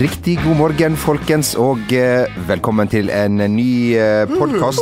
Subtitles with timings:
[0.00, 4.80] Riktig god morgen, folkens, og eh, velkommen til en ny eh, podkast.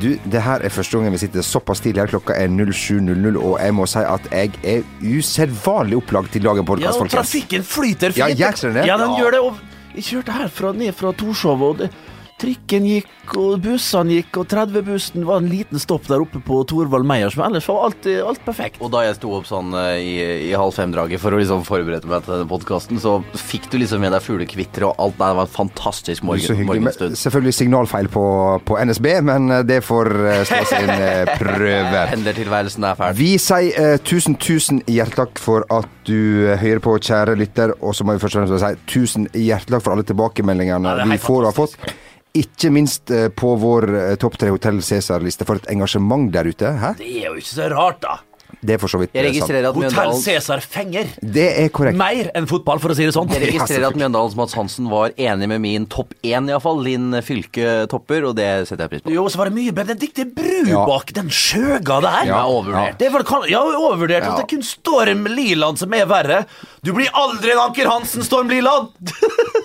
[0.00, 2.10] Du, det her er første gangen vi sitter såpass tidlig her.
[2.14, 6.64] Klokka er 07.00, og jeg må si at jeg er usedvanlig opplagt til å lage
[6.64, 7.00] en Ja, folkens.
[7.02, 8.40] og trafikken flyter Ja, fint.
[8.40, 8.86] Ja, det?
[8.88, 9.20] Ja, den Ja.
[9.20, 9.40] gjør det.
[9.40, 9.60] Og
[9.96, 11.90] jeg kjørte herfra ned fra Torshov, og det,
[12.36, 17.06] trikken gikk, og bussene gikk, og 30-bussen var en liten stopp der oppe på Thorvald
[17.08, 18.80] Meyers, men ellers var alt, alt perfekt.
[18.84, 20.12] Og da jeg sto opp sånn eh, i,
[20.50, 24.04] i halv fem-draget for å liksom forberede meg til denne podkasten, så fikk du liksom
[24.04, 25.16] med deg fuglekvitteret og alt.
[25.16, 27.16] Det var en fantastisk morgen, morgenstund.
[27.16, 28.26] selvfølgelig signalfeil på,
[28.68, 30.94] på NSB, men eh, det får eh, stå sin
[31.40, 32.06] prøve.
[32.12, 33.16] Pendlertilværelsen er fæl.
[33.16, 37.72] Vi sier uh, tusen, tusen hjertelig takk for at du hører på, kjære lytter.
[37.80, 41.22] Og så må vi først og fremst si tusen hjertelig takk for alle tilbakemeldingene vi
[41.22, 41.94] får og har fått.
[42.36, 45.46] Ikke minst eh, på vår eh, topp tre Hotell Cæsar-liste.
[45.48, 46.72] For et engasjement der ute.
[46.82, 46.94] Hæ?
[47.00, 48.18] Det er jo ikke så rart, da.
[48.66, 49.52] Det er for så vidt Jeg eh, sant.
[49.58, 51.08] at Hotell Cæsar fenger.
[51.20, 51.98] Det er korrekt.
[51.98, 53.28] Mer enn fotball, for å si det sånn.
[53.30, 56.80] jeg registrerer at Mjøndalens Mats Hansen var enig med min topp én, iallfall.
[56.86, 59.12] Linn Fylke topper, og det setter jeg pris på.
[59.14, 60.84] Jo, så var det mye Benedicte Bru Ja.
[60.88, 62.30] bak den skjøga der.
[62.30, 62.98] Ja, overvurdert.
[63.02, 64.24] Det var, kan- ja, overvurdert.
[64.24, 64.32] Ja.
[64.32, 66.40] At det er kun Storm Liland som er verre.
[66.86, 68.94] Du blir aldri en Anker Hansen, Storm Liland!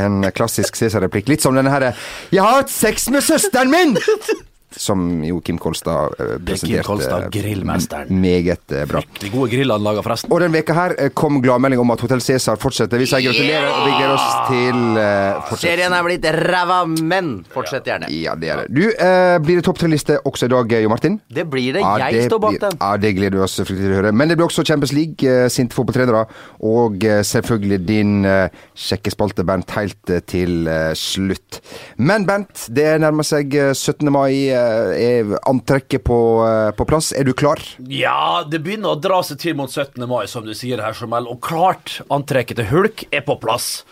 [0.00, 1.28] En klassisk Cæsar-replikk.
[1.28, 1.94] Litt som denne herre
[2.32, 3.98] 'Jeg har hatt sex med søsteren min!'
[4.76, 6.44] Som jo Kim Kolstad presenterte.
[6.46, 6.84] Det er Kim.
[6.86, 8.20] Kolstad, grillmesteren.
[8.22, 9.00] Meget eh, bra.
[9.02, 10.30] Fryktelig gode grillanlager, forresten.
[10.32, 13.00] Og den veka her eh, kom gladmelding om at Hotell Cæsar fortsetter.
[13.02, 15.54] Vi sier gratulerer, og vi gleder oss til uh.
[15.60, 18.10] Serien er blitt ræva, men fortsett gjerne.
[18.14, 18.68] Ja, det er det.
[18.76, 21.18] Du, eh, blir det topp tre-liste også i dag, Jo Martin?
[21.28, 21.82] Det blir det.
[21.82, 22.78] Ja, Jeg står bak den.
[22.80, 24.12] Ja, Det gleder vi oss fryktelig til å høre.
[24.14, 26.24] Men det blir også Champions League, eh, sinte fotballtrenere,
[26.62, 31.60] og eh, selvfølgelig din eh, sjekkespalte, Bernt, helt eh, til eh, slutt.
[31.98, 34.10] Men Bernt, det nærmer seg eh, 17.
[34.12, 34.32] mai.
[34.60, 37.10] Eh, er antrekket på, eh, på plass?
[37.16, 37.60] Er du klar?
[37.88, 40.04] Ja, det begynner å dra seg til mot 17.
[40.10, 41.28] mai, som du sier her, Jamel.
[41.32, 43.82] Og klart, antrekket til Hulk er på plass.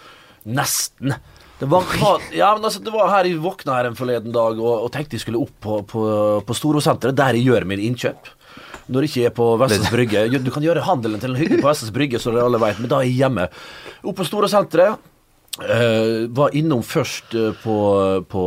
[0.47, 1.17] Nesten.
[1.59, 1.85] Det var,
[2.31, 5.19] ja, men altså, det var her Jeg våkna her en forleden dag og, og tenkte
[5.19, 6.03] jeg skulle opp på, på,
[6.47, 8.31] på Storosenteret, der jeg gjør mine innkjøp.
[8.89, 10.23] Når jeg ikke er på Vestens Brygge.
[10.39, 12.93] Du kan gjøre handelen til en hygge på Vestens Brygge, så dere alle vet, men
[12.93, 13.49] da er jeg hjemme.
[14.07, 15.03] Opp på Storosenteret.
[15.59, 17.77] Uh, var innom først uh, på,
[18.31, 18.43] på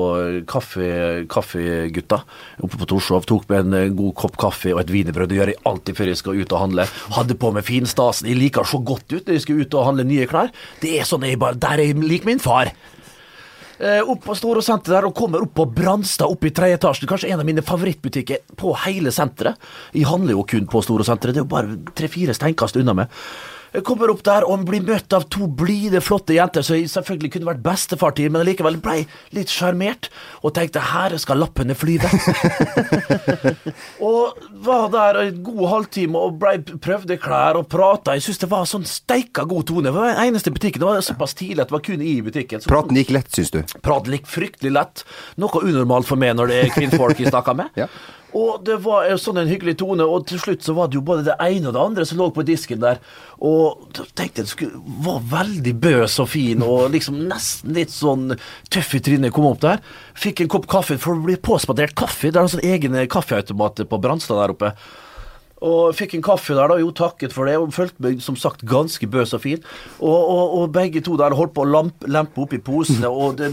[0.47, 0.85] kaffe,
[1.27, 2.21] Kaffegutta
[2.63, 3.25] oppe på Torshov.
[3.27, 5.27] Tok med en uh, god kopp kaffe og et wienerbrød.
[5.27, 6.87] Det gjør jeg alltid før jeg skal ut og handle.
[7.17, 8.31] Hadde på meg finstasen.
[8.31, 10.55] Jeg liker så godt ut når jeg skal ut og handle nye klær.
[10.79, 12.71] Det er sånn jeg bare Der er jeg lik min far.
[13.81, 17.07] Opp på Store senter der og kommer opp på Branstad, opp i tredje etasje.
[17.09, 19.57] Kanskje en av mine favorittbutikker på hele senteret.
[19.97, 21.33] Jeg handler jo kun på Store senteret.
[21.33, 23.23] Det er jo bare tre-fire steinkast unna meg.
[23.71, 27.47] Jeg kommer opp der og blir møtt av to blide, flotte jenter som selvfølgelig kunne
[27.53, 29.05] vært bestefar til, men likevel ble
[29.35, 30.09] litt sjarmert
[30.41, 32.09] og tenkte her skal lappene flyve.
[34.11, 38.17] og var der en god halvtime og ble, prøvde klær og prata.
[38.17, 39.87] Jeg syns det var sånn steika god tone.
[39.87, 40.83] Det var den eneste butikken.
[40.83, 42.63] Det var såpass tidlig at det var kun i butikken.
[42.63, 43.61] Så Praten gikk lett, syns du?
[43.85, 45.05] Praten gikk fryktelig lett.
[45.39, 47.71] Noe unormalt for meg når det er kvinnfolk jeg snakker med.
[47.81, 47.87] Ja.
[48.37, 51.25] Og det var sånn en hyggelig tone, og til slutt så var det jo både
[51.27, 53.01] det ene og det andre som lå på disken der.
[53.43, 58.37] Og da tenkte jeg skulle, var veldig bøs og fin, og liksom nesten litt sånn
[58.71, 59.83] tøff i trynet kom opp der.
[60.15, 62.31] Fikk en kopp kaffe, for det blir påspandert kaffe.
[62.31, 64.75] Det er en sånn egen kaffeautomat på Brannstad der oppe.
[65.61, 66.79] Og fikk en kaffe der, da.
[66.81, 67.59] Jo, takket for det.
[67.61, 69.61] Og følte meg som sagt ganske bøs og fin.
[69.99, 73.51] Og, og, og begge to der holdt på å lampe, lempe i posene, og det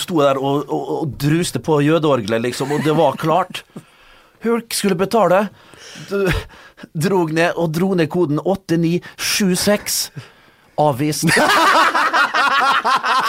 [0.00, 3.62] sto der og, og, og druste på jødeorgelet, liksom, og det var klart.
[4.42, 5.48] Hulk skulle betale.
[6.94, 10.10] Drog ned og dro ned koden 8976.
[10.82, 11.28] Avvist.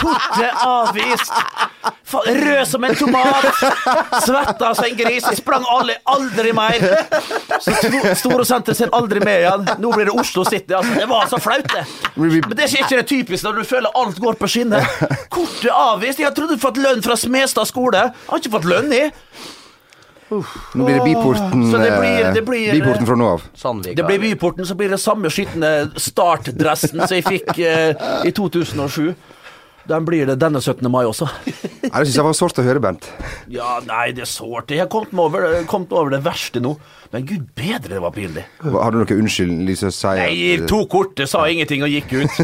[0.00, 1.32] Kortet avvist.
[2.24, 3.46] Rød som en tomat.
[4.26, 5.26] Svetta som en gris.
[5.38, 6.84] Sprang alle aldri mer.
[7.60, 9.66] Så senter ser aldri mer igjen.
[9.82, 10.74] Nå blir det Oslo City.
[10.74, 10.94] Altså.
[11.00, 11.84] Det var så flaut, det.
[12.16, 14.86] Men det er ikke det typiske når du føler alt går på skinner.
[15.32, 16.22] Kortet avvist.
[16.22, 18.08] Jeg trodde du fått lønn fra Smestad skole.
[18.08, 19.08] Jeg har ikke fått lønn, i.
[20.74, 23.42] Nå blir det Byporten, Så det blir- eh, det blir- byporten fra nå av.
[23.54, 23.96] Sandvika.
[23.96, 25.70] Det blir Byporten, så blir det samme skitne
[26.00, 27.94] startdressen som jeg fikk eh,
[28.26, 29.14] i 2007.
[29.86, 30.88] Den blir det denne 17.
[30.90, 31.26] mai også.
[31.44, 33.04] Nei, det syns jeg var sårt å høre, Bernt.
[33.52, 34.68] Ja, nei, det er sårt.
[34.72, 36.78] Jeg har kommet meg over, kommet over det verste nå.
[37.14, 38.42] Men gud bedre, det var pinlig.
[38.58, 40.14] Har du noe unnskyld til å si?
[40.18, 42.32] Nei, Jeg tok kortet, sa ingenting og gikk ut.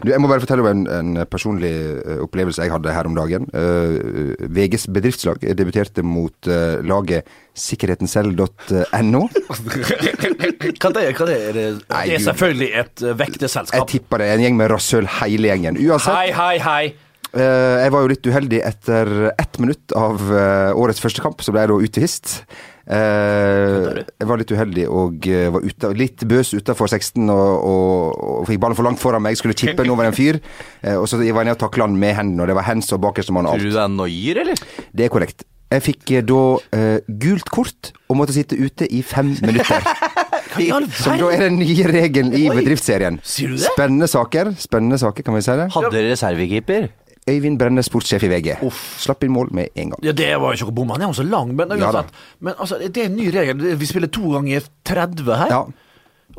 [0.00, 1.68] Du, jeg må bare fortelle om en, en personlig
[2.00, 3.44] eh, opplevelse jeg hadde her om dagen.
[3.52, 9.20] Uh, VGs bedriftslag debuterte mot uh, laget sikkerhetenselv.no.
[9.50, 11.52] Hva det, hva det er?
[11.52, 13.76] Det Nei, det er selvfølgelig et vekteselskap.
[13.76, 15.76] Jeg tipper det er en gjeng med rasshøl hele gjengen.
[15.84, 17.09] Uansett, Hei, hei, hei.
[17.34, 21.54] Eh, jeg var jo litt uheldig etter ett minutt av eh, årets første kamp, så
[21.54, 22.32] ble jeg da utvist.
[22.90, 28.48] Eh, jeg var litt uheldig og var ute, litt bøs utafor 16 og, og, og
[28.50, 29.38] fikk ballen for langt foran meg.
[29.38, 30.40] Skulle chippe den over en fyr.
[30.96, 33.04] Og så var jeg nede og takla den med hendene, og det var hands og
[33.06, 34.68] bakerste mann og Tror du det er noier, eller?
[34.90, 35.46] Det er korrekt.
[35.70, 39.86] Jeg fikk da uh, gult kort og måtte sitte ute i fem minutter.
[40.98, 43.20] Som da er den nye regelen i bedriftsserien.
[43.22, 45.68] Spennende saker, spennende saker, kan vi si det.
[45.76, 46.88] Hadde dere reservekeeper?
[47.30, 48.56] Øyvind Brenne, sportssjef i VG.
[49.00, 50.00] Slapp inn mål med en gang.
[50.04, 51.54] Ja, Det var jo ikke noe bom, Han er jo så lang.
[51.56, 52.04] Men, Ja da.
[52.40, 53.76] men altså, det er en ny regel.
[53.78, 55.48] Vi spiller to ganger 30 her.
[55.54, 55.64] Ja.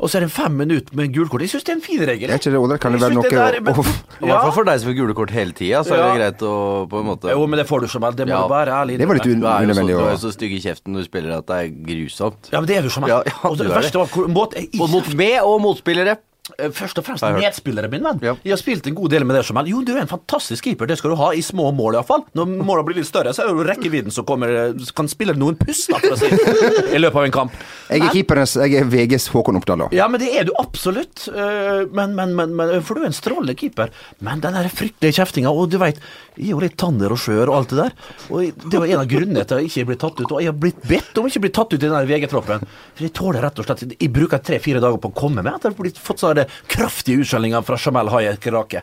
[0.00, 1.42] Og så er det fem minutter med gulkort.
[1.44, 2.26] Jeg syns det er en fin regel.
[2.26, 2.78] Det Er ikke det, Ole.
[2.80, 3.84] Kan det være noe der- men- å-
[4.22, 6.38] I hvert fall for deg som får gule kort hele tida, så er det greit
[6.48, 8.16] å på en måte Jo, men det får du som helst.
[8.16, 8.42] Det må Ja.
[8.42, 10.98] du være ærlig Det var litt unødvendig du er jo så stygg i kjeften når
[10.98, 12.50] du spiller at det er grusomt.
[12.50, 13.12] Ja, men det er du som helst.
[13.12, 16.16] Ja, ja, og det er verste var hvor- mot, jeg, Både mot med- og motspillere.
[16.58, 18.18] Eh, Først og fremst medspillere, min venn.
[18.24, 18.32] Ja.
[18.42, 20.88] Jeg har spilt en god del med det som Jo, du er en fantastisk keeper,
[20.90, 22.24] det skal du ha, i små mål iallfall.
[22.34, 24.50] Når måla blir litt større, så er det jo rekkevidden som kommer
[24.98, 26.26] Kan spille noen puss, da, for å si
[26.96, 27.54] i løpet av en kamp.
[27.92, 29.88] Jeg er keepernes jeg er VGs Håkon Oppdal, da.
[29.94, 31.28] Ja, men det er du absolutt.
[31.30, 33.94] Eh, Men, men, men, men For du er en strålende keeper.
[34.18, 36.02] Men den der fryktelige kjeftinga, og du veit,
[36.34, 37.94] jeg er jo litt tanner og skjør og alt det der.
[38.34, 40.26] Og det var en av grunnene til at jeg ikke ble tatt ut.
[40.32, 42.66] Og jeg har blitt bedt om ikke å bli tatt ut i den VG-troppen.
[42.96, 45.68] For jeg tåler rett og slett Jeg bruker tre-fire dager på å komme med at
[45.68, 46.00] jeg har blitt
[46.32, 48.82] fått det kraftige utskjellinger fra Jamal Hayek Rake.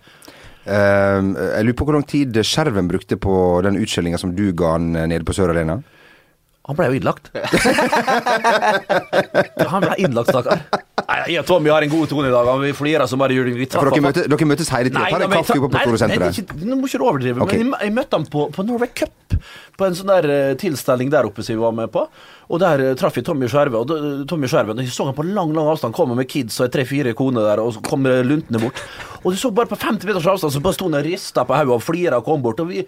[0.70, 4.76] Uh, jeg lurer på hvor lang tid Skjerven brukte på den utskjellinga som du ga
[4.76, 5.80] han eh, nede på Sør Arena.
[6.70, 7.32] Han ble jo innlagt.
[9.74, 10.60] han ble innlagt, stakkar.
[11.10, 12.46] Nei, Jeg og Tommy har en god tone i dag.
[12.62, 13.56] Vi flirer som bare juling.
[13.58, 15.08] Ja, dere, møte, dere møtes hele tida?
[15.10, 17.42] Tar en kaffe på ikke- Nå må ikke du overdrive.
[17.48, 17.64] Okay.
[17.64, 19.34] Men jeg, møtte ham på, på Norway Cup,
[19.80, 22.06] på en sånn der eh, tilstelning der oppe som vi var med på.
[22.54, 23.82] Og der eh, traff jeg Tommy Skjerve.
[23.82, 26.54] Og da- Tommy Skjerve, og jeg så han på lang lang avstand komme med kids
[26.62, 28.78] og tre-fire koner der, og så kom luntende bort.
[29.24, 31.58] Og du så bare på 50 meters avstand, så bare sto han og rista på
[31.58, 32.62] hodet og flira og kom bort.
[32.62, 32.86] og vi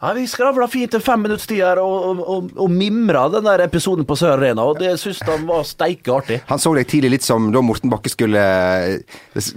[0.00, 3.46] ja, Vi skravla fint en fem minutts tid her og, og, og, og mimra den
[3.48, 6.38] der episoden på Sør Arena, og det syns han var steike artig.
[6.46, 8.44] Han så deg tidlig litt som da Morten Bakke skulle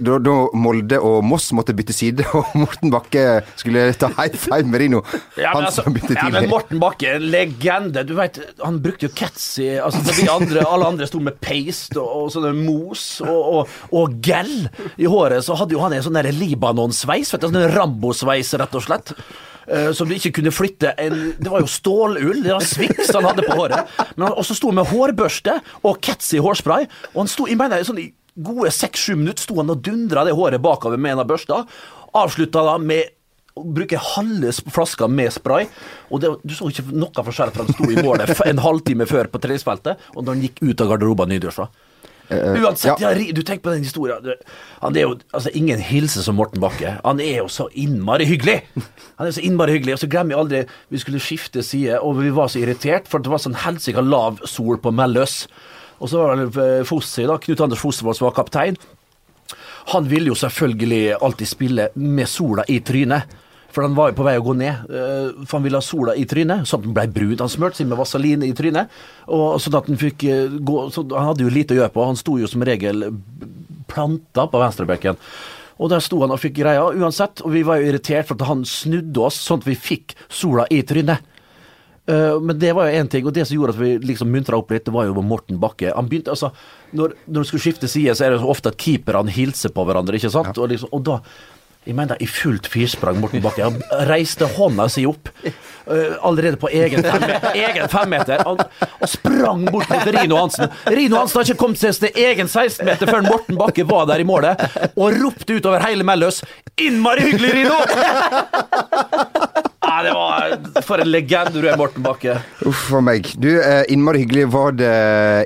[0.02, 3.26] Da, da Molde og Moss måtte bytte side, og Morten Bakke
[3.60, 5.04] skulle ta high five med Rino.
[5.36, 6.18] Ja, men, Han altså, som tidlig.
[6.18, 6.48] ja, men.
[6.50, 8.02] Morten Bakke, en legende.
[8.08, 12.00] Du vet, Han brukte jo cats i altså, de andre, Alle andre sto med paste
[12.02, 14.52] og, sånne mos og, og, og gel
[14.98, 15.46] i håret.
[15.46, 17.30] Så hadde jo han en sånn Libanon-sveis.
[17.36, 19.14] Sånn Rambo-sveis, rett og slett.
[19.66, 23.28] Eh, som du ikke kunne flytte en, Det var jo stålull, det var sviks han
[23.28, 23.94] hadde på håret.
[24.16, 26.88] Men han også sto med hårbørste og cats hårspray.
[27.14, 28.10] Og han sto, jeg mener, sånn i
[28.42, 31.64] gode seks-sju minutter sto han og dundra det håret bakover med en av børsta.
[32.16, 33.12] Avslutta da med
[33.58, 35.68] å bruke halve flaska med spray.
[36.10, 39.28] Og det, du så ikke noe forskjell fra han sto i målet en halvtime før
[39.32, 41.68] på treningsfeltet, og da han gikk ut av garderoben nydusja.
[42.32, 43.12] Uansett, ja.
[43.12, 43.32] ja.
[43.32, 44.32] du tenker på den historien.
[44.80, 46.96] Han er jo altså, ingen hilse som Morten Bakke.
[47.04, 48.60] Han er jo så innmari hyggelig!
[49.18, 50.62] Han er så innmari hyggelig, og så glemmer jeg aldri
[50.94, 54.40] Vi skulle skifte side, og vi var så irritert, for det var sånn helsika lav
[54.48, 55.44] sol på Melløs.
[56.02, 58.78] Og så var det Fosse, da, Knut Anders Fossevold som var kaptein.
[59.92, 63.38] Han ville jo selvfølgelig alltid spille med sola i trynet.
[63.72, 64.90] For han var jo på vei å gå ned.
[64.92, 67.38] eh, For han ville ha sola i trynet, sånn at den ble brun.
[67.40, 68.92] Han smurte seg med vaselin i trynet.
[69.32, 72.04] Og sånn at han fikk eh, gå så Han hadde jo lite å gjøre på.
[72.04, 73.08] Han sto jo som regel
[73.88, 75.16] planta på venstrebekken.
[75.82, 77.40] Og der sto han og fikk greia uansett.
[77.42, 80.68] Og vi var jo irritert for at han snudde oss sånn at vi fikk sola
[80.70, 81.24] i trynet.
[82.06, 84.58] Eh, men det var jo én ting, og det som gjorde at vi liksom muntra
[84.58, 85.92] opp litt, det var jo Morten Bakke.
[85.94, 86.50] Han begynte, altså,
[86.92, 89.84] Når, når du skulle skifte side, så er det så ofte at keeperne hilser på
[89.88, 90.58] hverandre, ikke sant?
[90.58, 91.20] Og, liksom, og da
[91.82, 93.66] jeg mener i fullt firsprang Morten Bakke.
[93.66, 95.54] Han reiste hånda si opp uh,
[96.22, 97.24] allerede på egen, fem
[97.64, 98.44] egen femmeter.
[98.46, 98.62] og,
[99.00, 100.70] og sprang bort mot Rino Hansen.
[100.86, 104.28] Rino Hansen har ikke kommet seg til egen 16-meter før Morten Bakke var der i
[104.28, 104.62] målet,
[104.94, 106.44] og ropte utover hele Melløs
[106.78, 107.82] 'Innmari hyggelig, Rino!'
[109.92, 112.38] Ja, det var For en legende du er, Morten Bakke.
[112.68, 113.26] Uff a meg.
[113.40, 114.92] Du, eh, innmari hyggelig var det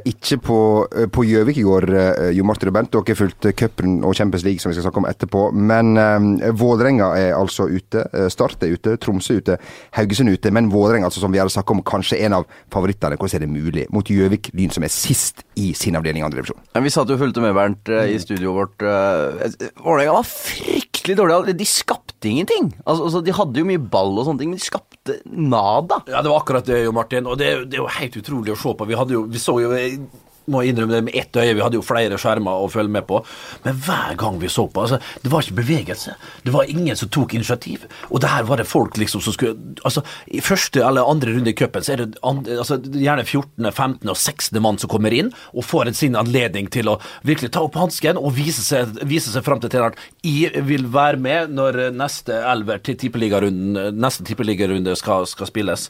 [0.06, 0.58] ikke på
[0.94, 2.92] eh, Gjøvik i går, eh, Jo Martin og Bent.
[2.94, 5.48] Dere fulgte cupen og Champions League, som vi skal snakke om etterpå.
[5.56, 6.28] Men um,
[6.60, 8.04] Vålerenga er altså ute.
[8.14, 9.58] eh, Start er ute, Tromsø er ute,
[9.98, 10.52] Haugesund er ute.
[10.54, 13.18] Men Vålerenga, altså, som vi har snakket om, kanskje en av favorittene.
[13.18, 13.88] Hvordan er det mulig?
[13.90, 16.62] Mot Gjøvik Lyn, som er sist i sin avdeling i andre divisjon.
[16.76, 18.86] Men vi satt jo og fulgte med, Bernt, eh, i studioet vårt.
[18.86, 21.56] eh, Vålerenga var fryktelig dårlig.
[21.58, 22.70] De skapte ingenting.
[22.86, 26.02] Altså, altså, De hadde jo mye ball og sånne ting, men de skapte nada.
[26.06, 27.26] Ja, det var akkurat det, Martin.
[27.26, 28.88] Og det, det er jo helt utrolig å se på.
[28.88, 30.06] Vi, jo, vi så jo jeg
[30.52, 31.54] må innrømme det med ett øye.
[31.54, 33.22] Vi hadde jo flere skjermer å følge med på.
[33.64, 36.16] Men hver gang vi så på, altså, det var ikke bevegelse.
[36.44, 37.86] Det var ingen som tok initiativ.
[38.10, 41.50] Og det her var det folk liksom som skulle Altså, i første eller andre runde
[41.52, 44.08] i cupen så er det andre, altså, gjerne 14., 15.
[44.10, 44.60] og 16.
[44.62, 48.18] mann som kommer inn og får en sin anledning til å virkelig ta opp hansken
[48.18, 49.98] og vise seg, vise seg fram til treneren.
[50.26, 55.88] Jeg vil være med når neste elver til tippeligarunden, neste tippeligarunde skal, skal spilles.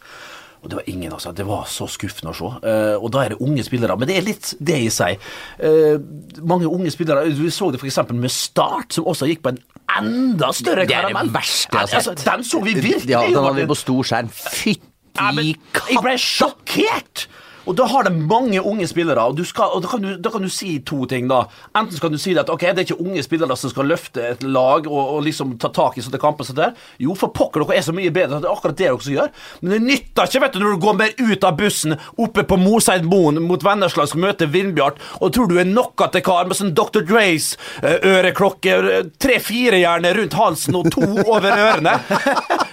[0.66, 1.30] Og det var ingen, altså.
[1.30, 2.48] Det var så skuffende å se.
[2.64, 3.94] Uh, og da er det unge spillere.
[3.94, 5.22] Men det er litt det i seg.
[5.62, 5.94] Uh,
[6.42, 8.00] mange unge spillere Vi så det f.eks.
[8.10, 9.62] med Start, som også gikk på en
[10.00, 11.30] enda større Det er det karamell.
[11.36, 12.10] verste jeg har sett.
[12.16, 13.14] Altså, den så vi virkelig.
[13.14, 14.34] Ja, den hadde vi på stor skjerm.
[14.34, 17.28] Ja, Fytti jeg ble sjokkert!
[17.66, 20.44] Og da har de mange unge spillere, og, skal, og da, kan du, da kan
[20.44, 21.42] du si to ting, da.
[21.76, 24.44] Enten skal du si at ok, det er ikke unge spillere som skal løfte et
[24.46, 26.76] lag og, og liksom ta tak i sånne kamper som der.
[27.02, 29.32] Jo, for pokker, dere er så mye bedre, det er akkurat det dere som gjør.
[29.62, 32.60] Men det nytter ikke, vet du, når du går mer ut av bussen oppe på
[32.60, 37.02] Moseidmoen mot Vennesla skal møte Vindbjart, og tror du er nokkate kar med sånn Dr.
[37.06, 38.78] Dre's eh, øreklokke,
[39.22, 41.02] tre-fire gjerne rundt halsen og to
[41.34, 41.98] over ørene.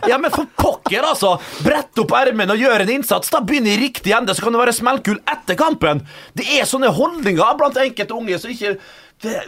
[0.10, 1.38] Ja, men for pokker, altså!
[1.64, 3.32] Brett opp ermene og gjør en innsats.
[3.32, 6.04] Da begynner i riktig ende, så kan du være smellkul etter kampen.
[6.38, 8.78] Det er sånne holdninger blant enkelte unge som ikke
[9.24, 9.42] det,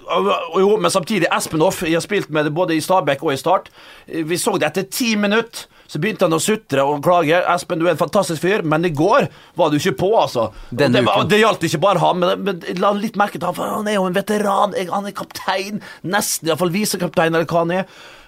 [0.56, 3.40] jo, men samtidig, Espen Hoff, jeg har spilt med det både i Stabæk og i
[3.40, 3.68] Start.
[4.08, 5.68] Vi så det etter ti minutter.
[5.86, 7.38] Så begynte han å sutre og klage.
[7.38, 10.48] 'Espen, du er en fantastisk fyr', men i går var du ikke på, altså.
[10.72, 13.58] Denne det, var, det gjaldt ikke bare han, men, men la litt merke til han,
[13.58, 14.74] for han er jo en veteran.
[14.90, 17.86] Han er kaptein, nesten iallfall visekaptein, eller hva han er.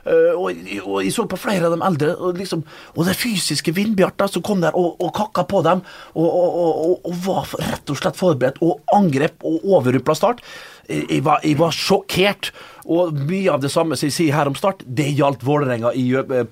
[0.08, 2.64] Eh, og, og jeg så på flere av de eldre, og, liksom,
[2.96, 5.84] og det fysiske Vindbjart som kom der og, og kakka på dem,
[6.16, 10.42] og, var rett og slett forberedt, og angrep og overrupla Start.
[10.88, 12.52] Jeg, var, jeg var sjokkert.
[12.88, 15.92] Og mye av det samme som jeg sier her om Start, det gjaldt Vålerenga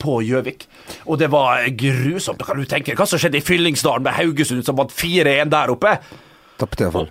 [0.01, 0.65] på Gjøvik.
[1.07, 2.43] Og det var grusomt.
[2.43, 5.95] Kan du tenke hva som skjedde i Fyllingsdalen med Haugesund, som vant 4-1 der oppe.
[6.59, 7.07] Tapte iallfall.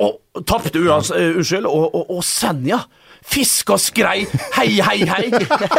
[0.48, 1.68] Tapte uh, unnskyld.
[1.68, 2.82] Og, og, og Senja.
[3.24, 5.24] Fisk og skrei, hei, hei, hei.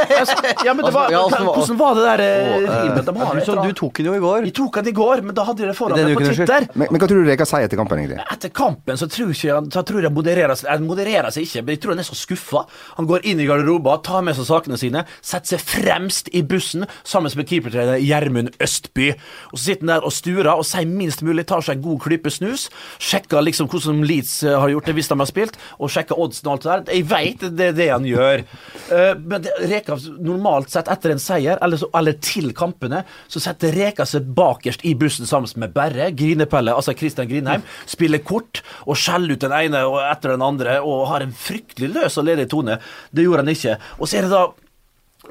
[0.65, 3.05] Ja, men det var, Ja, altså, hvordan var det der eh, rimet?
[3.05, 4.47] De har Du, så, du tok den jo i går.
[4.49, 6.25] Jeg tok den i går, men da hadde de det foran meg på.
[6.25, 6.65] Twitter.
[6.73, 8.17] Men, men hva tror du Reka sier etter kampen, egentlig?
[8.33, 11.75] Etter kampen så tror, ikke han, tror jeg modererer seg Han modererer seg ikke, men
[11.75, 12.65] jeg tror han er så skuffa.
[12.97, 16.87] Han går inn i garderoben, tar med seg sakene sine, setter seg fremst i bussen
[17.05, 19.11] sammen med keepertrener Gjermund Østby.
[19.51, 22.01] Og Så sitter han der og sturer og sier minst mulig, tar seg en god
[22.07, 22.67] klype snus,
[22.99, 26.49] sjekker liksom hvordan Leeds eh, har gjort det hvis de har spilt, og sjekker oddsen
[26.49, 26.95] og alt det der.
[26.97, 28.43] Jeg veit det er det han gjør.
[28.95, 33.75] Eh, men Reka normalt sett etter en seier, eller, så, eller til kampene, så setter
[33.75, 38.97] Reka seg bakerst i bussen sammen med Berre, Grinepelle, altså Christian Grinheim, spiller kort og
[38.99, 42.49] skjeller ut den ene og etter den andre og har en fryktelig løs og ledig
[42.51, 42.79] tone.
[43.11, 43.79] Det gjorde han ikke.
[43.99, 44.45] Og så er det da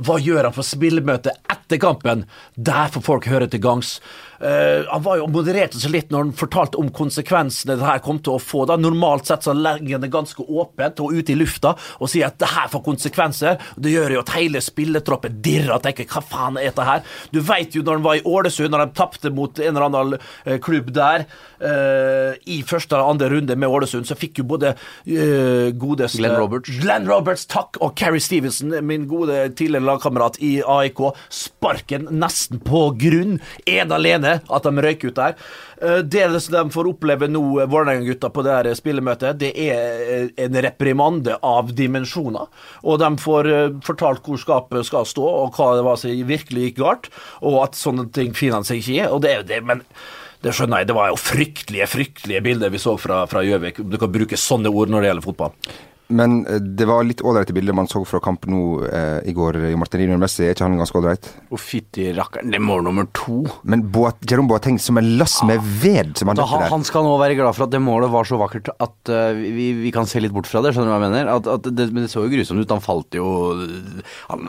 [0.03, 2.25] hva gjør han for spillemøtet etter kampen?
[2.57, 4.01] Der får folk høre til gangs.
[4.41, 8.21] Eh, han var jo modererte seg litt når han fortalte om konsekvensene det her kom
[8.25, 8.65] til å få.
[8.69, 8.79] Da.
[8.81, 12.39] Normalt sett så legger han det ganske åpent og ute i lufta og sier at
[12.43, 13.61] det her får konsekvenser.
[13.77, 17.05] Det gjør jo at hele spillertroppen dirrer og tenker hva faen er dette her?
[17.35, 20.17] Du vet jo når han var i Ålesund, når de tapte mot en eller annen
[20.19, 21.27] eh, klubb der
[21.65, 26.37] uh, i første eller andre runde med Ålesund, så fikk jo både uh, godeste Glenn
[26.39, 26.73] Roberts.
[26.83, 32.87] Glenn Roberts, takk, og Carrie Stevenson, min gode tidligere lagkamerat i AIK, sparken nesten på
[33.01, 33.39] grunn,
[33.71, 35.37] ene alene, at de røyk ut der.
[35.81, 40.29] Eh, Det de får oppleve nå, eh, Vålerenga-gutta, på det her spillemøtet, det er eh,
[40.45, 42.51] en reprimande av dimensjoner.
[42.83, 46.69] Og de får eh, fortalt hvor skapet skal stå, og hva det var som virkelig
[46.71, 47.09] gikk galt,
[47.43, 49.09] og at sånne ting finner seg ikke i.
[49.09, 49.83] Og det er jo det, men
[50.45, 50.91] det skjønner jeg.
[50.91, 53.81] Det var jo fryktelige, fryktelige bilder vi så fra Gjøvik.
[53.89, 55.55] Du kan bruke sånne ord når det gjelder fotball.
[56.09, 59.57] Men eh, det var litt ålreite bilder man så fra kamp nå eh, i går.
[59.73, 61.29] Jo Martinino Messi, er ikke han ganske ålreit?
[61.49, 62.53] Å, fytti rakkeren.
[62.53, 63.39] Det er mål nummer to.
[63.65, 66.69] Men Boat, Jerome Boateng som en lass med ved som han Da, der.
[66.73, 69.71] han skal nå være glad for at det målet var så vakkert at uh, vi,
[69.81, 70.75] vi kan se litt bort fra det.
[70.77, 71.31] Skjønner du hva jeg mener?
[71.33, 72.75] At, at det, men det så jo grusomt ut.
[72.75, 73.27] Han falt jo
[74.29, 74.45] han,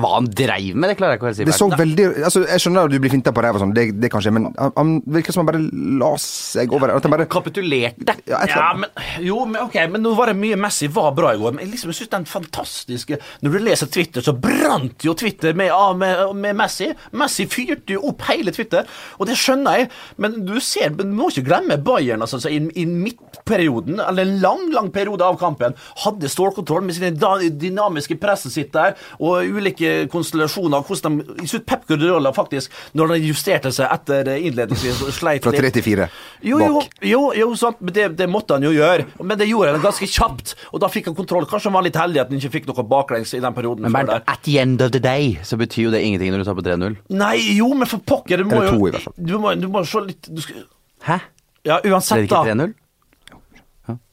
[0.00, 1.48] Hva han dreiv med, det klarer jeg ikke å helt si.
[1.48, 3.86] Det så veldig altså Jeg skjønner at du blir finta på ræva og sånn, det,
[4.00, 5.62] det kan skje, men han, han virker som han bare
[6.00, 8.16] la seg over At han bare Kapitulerte.
[8.30, 8.90] ja, Ja, men,
[9.24, 11.56] jo, men ok, men nå var det mye Messi var bra i går.
[11.56, 15.72] Men liksom, jeg synes den fantastiske Når du leser Twitter, så brant jo Twitter med,
[16.00, 16.90] med, med Messi.
[17.12, 19.90] Messi fyrte jo opp hele Twitter, og det skjønner jeg.
[20.20, 22.24] Men du ser, du må ikke glemme Bayern.
[22.24, 25.74] Altså, i, I midtperioden, eller en lang lang periode av kampen,
[26.04, 27.12] hadde stålkontroll med sine
[27.50, 30.84] dynamiske presset sitt der, og ulike konstellasjoner.
[30.84, 35.64] Hvordan de, jeg synes Pep Guardiola faktisk, når de justerte seg etter innledningsvis, Fra litt.
[35.64, 36.08] 3 til 4
[36.44, 39.08] Jo, jo, jo, jo sant, det, det måtte han jo gjøre.
[39.22, 41.46] Men det gjorde han ganske kjapt, og da fikk han kontroll.
[41.50, 43.86] Kanskje han var litt heldig at han ikke fikk noe baklengs i den perioden.
[43.88, 46.48] Men Bernt, at the end of the day så betyr jo det ingenting når du
[46.50, 46.98] tar på 3-0.
[47.14, 49.16] Nei, jo, men for pokker, du må Eller to, i hvert fall.
[49.18, 50.64] Du må, du må se litt du skal,
[51.04, 51.20] Hæ?
[51.64, 52.54] Ja, Ble det uansett, ikke da.
[52.54, 52.74] 3-0?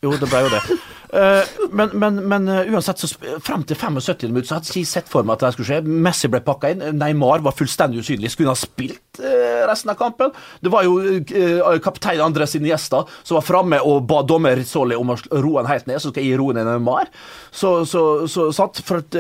[0.04, 0.62] Jo, det ble jo det.
[1.13, 3.08] Eh, men, men, men eh, uansett, så
[3.44, 5.96] fram til 75 minutter så hadde jeg sett for meg at det skulle skje.
[6.08, 6.86] Messi ble pakka inn.
[6.98, 8.32] Neymar var fullstendig usynlig.
[8.32, 10.32] Skulle han ha spilt, eh, resten av kampen.
[10.63, 11.20] Det var jo
[11.84, 15.88] kaptein Andres gjester som var framme og ba dommer Rizzoli om å roe han helt
[15.89, 17.12] ned, så skal jeg gi roen til Neymar.
[17.51, 19.15] Så, så, så sant, For at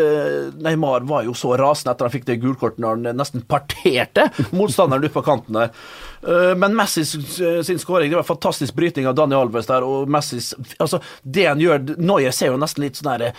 [0.61, 5.03] Neymar var jo så rasende etter han fikk det gulkortet når han nesten parterte motstanderen
[5.03, 5.75] ute på kanten der.
[6.21, 10.41] Uh, men Messi sin skåring, det var fantastisk bryting av Dani Alves der, og Messi
[10.81, 13.33] Altså, det han gjør Noyer ser jo nesten litt sånn der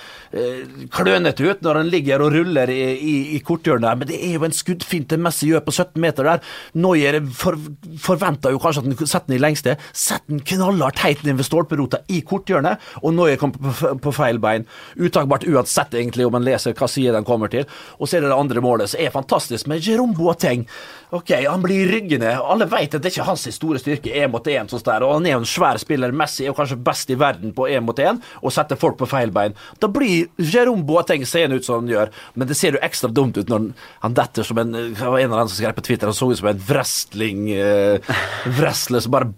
[0.94, 4.46] klønete ut når han ligger og ruller i, i, i korthjørnet men det er jo
[4.46, 6.42] en skuddfinte Messi gjør på 17 meter der.
[6.78, 7.58] Noyer for,
[8.02, 9.76] forventer jo kanskje at han setter den i lengste.
[9.92, 14.40] Setter den knallhardt heit ned ved stolperota i korthjørnet, og Noyer kommer på, på, feil
[14.42, 14.66] bein.
[14.96, 17.68] Uttakbart uansett, egentlig, om en leser hva side den kommer til.
[17.98, 20.66] Og så er det det andre målet, som er fantastisk, med Jerome Boateng.
[21.12, 22.30] Ok, Han blir ryggende.
[22.40, 25.34] Alle vet at det ikke er hans store styrke én mot én, og han er
[25.34, 26.14] jo en svær spiller.
[26.16, 29.30] Messi er kanskje best i verden på én mot én, og setter folk på feil
[29.30, 29.52] bein.
[29.78, 33.36] Da blir Jerome Boateng seende ut som han gjør, men det ser jo ekstra dumt
[33.36, 33.74] ut når
[34.06, 36.30] han detter som en Det var en av dem som skrev på Twitter, han så
[36.32, 38.16] ut som en wrestling uh,
[38.56, 39.34] wrestler som bare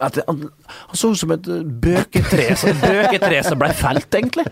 [0.00, 1.48] at, han, han, så ut som et
[1.84, 2.48] bøketre,
[2.82, 4.46] bøketre som ble felt, egentlig.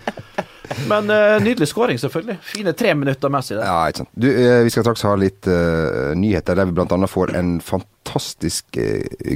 [0.90, 2.36] Men uh, nydelig skåring, selvfølgelig.
[2.46, 3.64] Fine tre minutter Messi der.
[3.66, 4.12] Ja, ikke sant.
[4.14, 7.10] Du, uh, vi skal straks ha litt uh, nyheter, der vi bl.a.
[7.10, 8.78] får en fantastisk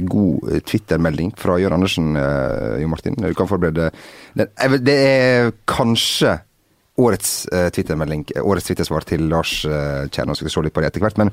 [0.09, 2.15] god Twitter-melding fra Jørn Andersen,
[2.81, 3.15] Jo Martin.
[3.19, 3.91] Du kan forberede
[4.35, 4.49] den.
[4.83, 6.39] Det er kanskje
[6.97, 10.35] årets uh, Twitter-melding, årets Twitter-svar til Lars uh, Kjerno.
[10.35, 11.19] Skal se litt på det etter hvert.
[11.19, 11.31] Men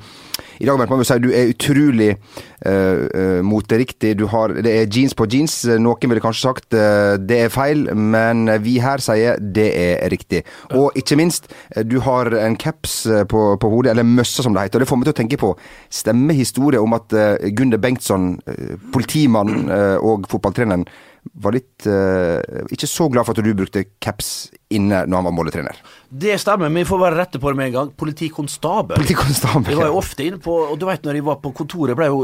[0.58, 4.14] i dag vi si du er utrolig uh, uh, moteriktig.
[4.18, 4.26] Du
[4.58, 5.60] det er jeans på jeans.
[5.78, 10.42] Noen ville kanskje sagt uh, det er feil, men vi her sier det er riktig.
[10.74, 11.50] Og ikke minst,
[11.86, 14.80] du har en caps på, på, hodet, eller møssa som det heter.
[14.80, 15.54] Og det får meg til å tenke på
[16.02, 18.34] stemmehistorie om at uh, Gunde Bengtsson,
[18.92, 19.70] politimannen
[20.02, 20.84] og fotballtreneren,
[21.42, 22.40] var litt uh,
[22.72, 25.82] ikke så glad for at du brukte caps inne når han var måletrener.
[26.14, 27.90] Det stemmer, men vi får bare rette på det med en gang.
[27.96, 28.98] Politikonstabel.
[29.00, 29.72] Politikonstabel.
[29.72, 32.08] Jeg var jo ofte inne på Og du vet når jeg var på kontoret, ble
[32.10, 32.18] jo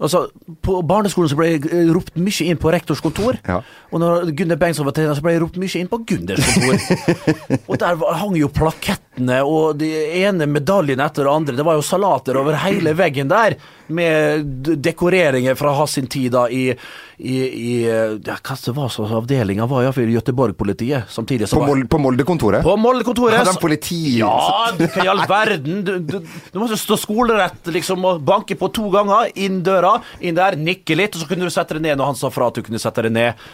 [0.00, 0.22] Altså,
[0.64, 3.36] på barneskolen så ble jeg ropt mye inn på rektors kontor.
[3.44, 3.58] Ja.
[3.92, 7.20] Og når Gunder Bengtsson var trener, så ble jeg ropt mye inn på Gunders kontor.
[7.68, 9.90] og der hang jo plakettene og de
[10.22, 11.56] ene medaljene etter det andre.
[11.56, 14.44] Det var jo salater over hele veggen der, med
[14.82, 16.72] dekoreringer fra hans tid da i,
[17.16, 21.06] i, i ja, Hva det var så avdelinga var iallfall Göteborg-politiet.
[21.08, 22.64] Samtidig på Molde-kontoret?
[22.66, 23.25] På Molde-kontoret.
[23.34, 24.00] Hadde han politi?
[24.20, 24.32] Ja,
[24.78, 25.82] hva i all verden?
[25.86, 26.18] Du, du,
[26.52, 29.30] du måtte stå skolerett liksom og banke på to ganger.
[29.34, 32.20] Inn døra, inn der, nikke litt, og så kunne du sette deg ned når han
[32.20, 33.46] sa fra at du kunne sette deg ned.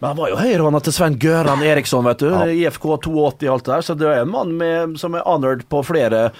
[0.00, 2.30] Men han var jo høyrehånda til Svein Gøran Eriksson, vet du.
[2.32, 2.44] Ja.
[2.68, 3.84] IFK 82 og alt det der.
[3.86, 6.30] Så det er en mann med, som er honored på flere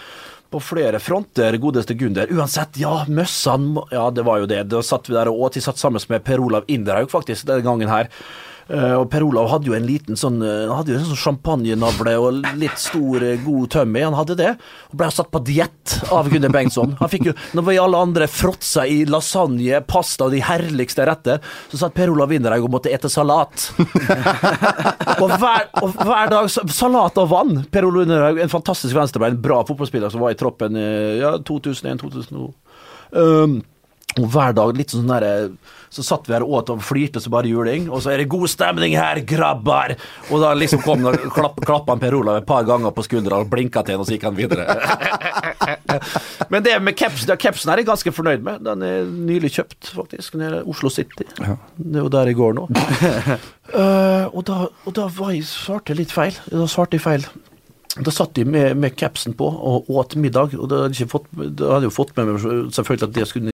[0.54, 2.30] på flere fronter, godeste Gunder.
[2.30, 4.60] Uansett, ja, møssene Ja, det var jo det.
[4.70, 5.56] Da satt vi der og åt.
[5.56, 8.10] De satt sammen med Per Olav Inderhaug, faktisk, denne gangen her.
[8.64, 11.20] Uh, og Per Olav hadde jo en liten sånn uh, Han hadde jo en sånn
[11.20, 14.04] champagnenavle og litt stor, uh, god tømme.
[14.06, 14.52] Han hadde det.
[14.92, 16.94] Og ble satt på diett av Gunnar Bengtsson.
[17.02, 21.44] Han fikk jo, Når vi alle andre fråtsa i lasagne, pasta og de herligste retter,
[21.68, 23.68] så satt Per Olav Winderhaug og måtte ete salat.
[25.20, 27.62] og, hver, og, hver, dag salat og vann.
[27.72, 30.80] Per Olav Winderhaug, en fantastisk venstrebein, bra fotballspiller som var i troppen
[31.20, 32.48] ja, 2001-2002.
[33.14, 33.60] Um,
[34.20, 35.50] og hver dag litt sånn der,
[35.94, 37.86] Så satt vi her og åt og flirte så bare juling.
[37.86, 39.94] Og så er det god stemning her, grabbar!
[40.30, 43.52] Og da liksom kom og klapp, klappa Per Olav et par ganger på skuldra og
[43.52, 44.66] blinka til ham, og så gikk han videre.
[46.52, 48.66] Men det med caps, det, capsen er jeg ganske fornøyd med.
[48.66, 50.34] Den er nylig kjøpt, faktisk.
[50.40, 51.28] Nede i Oslo City.
[51.38, 51.56] Ja.
[51.78, 52.66] Det er jo der jeg går nå.
[52.74, 56.34] uh, og, da, og da var jeg svarte litt feil.
[56.50, 57.30] Da svarte jeg feil.
[57.94, 61.30] Da satt de med, med capsen på og åt middag, og da hadde jeg, fått,
[61.30, 63.53] da hadde jeg fått med meg selvfølgelig at det skulle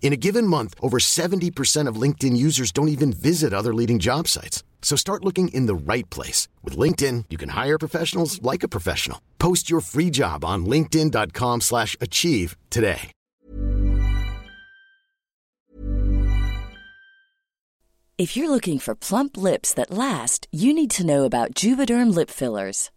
[0.00, 4.28] In a given month, over 70% of LinkedIn users don't even visit other leading job
[4.28, 4.62] sites.
[4.80, 6.46] So start looking in the right place.
[6.62, 9.20] With LinkedIn, you can hire professionals like a professional.
[9.38, 13.10] Post your free job on linkedin.com slash achieve today.
[18.18, 22.30] If you're looking for plump lips that last, you need to know about Juvederm Lip
[22.30, 22.90] Fillers.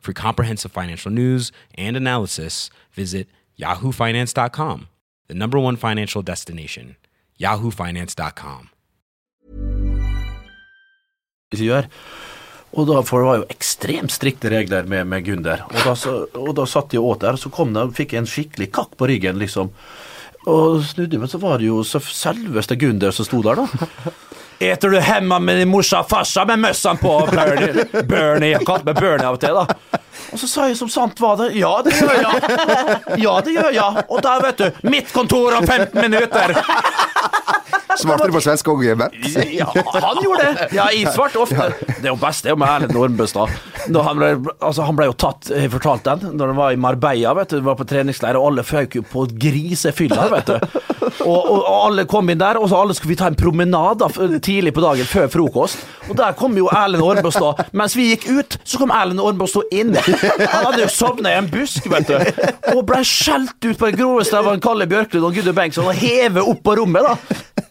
[0.00, 3.28] For comprehensive financial news and analysis, visit
[3.58, 4.88] yahoofinance.com,
[5.28, 6.96] the number one financial destination,
[7.40, 8.70] yahoofinance.com.
[12.76, 15.62] Og da, for det var jo ekstremt strikte regler med, med Gunder.
[15.70, 18.24] Og da, så, og da satt jeg åt der, og så kom det, fikk jeg
[18.24, 19.70] en skikkelig kakk på ryggen, liksom.
[20.46, 24.12] Og snudde meg, så var det jo selveste Gunder som sto der, da.
[24.58, 27.84] Eter du hemma med din morsa og farsa med møssene på, Bernie?
[28.08, 30.02] Bernie, Jeg kalte meg Bernie av og til, da.
[30.32, 31.50] Og så sa jeg som sant var det.
[31.58, 32.40] Ja, det gjør jeg.
[33.22, 34.06] Ja, det gjør jeg.
[34.08, 36.56] Og da, vet du, mitt kontor om 15 minutter.
[37.96, 39.14] Svarte du på svensk òg, Bent?
[39.56, 40.66] Ja, han gjorde det.
[40.76, 41.68] Ja, jeg svarte ofte.
[41.86, 43.54] Det er jo best det er jo med Erlend Ormbøstad.
[43.92, 47.32] Når Han altså, han ble jo tatt, jeg fortalte den, når han var i Marbella,
[47.38, 50.95] vet du, var på treningsleir, og alle føk jo på grisefylla, vet du.
[51.06, 54.08] Og, og, og alle kom inn der, og så alle skulle vi ta en promenade
[54.44, 55.84] tidlig på dagen før frokost.
[56.10, 57.66] Og der kom jo Erlend Ormbøstad.
[57.76, 59.94] Mens vi gikk ut, så kom Erlend Ormbøstad inn.
[59.96, 62.16] Han hadde jo sovna i en busk, vet du,
[62.74, 66.42] og ble skjelt ut på det groveste av Kalle Bjørklund og Gudde Bengtsson og hevet
[66.42, 67.65] opp på rommet, da.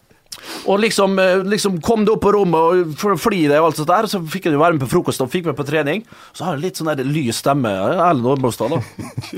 [0.66, 3.90] Og liksom, eh, liksom kom det opp på rommet og fly deg og alt sånt
[3.90, 6.04] der, så fikk jeg jo være med på frokost og fikk meg på trening.
[6.36, 8.80] Så har jeg litt sånn der lys stemme, Erlend Ormbåstad, da.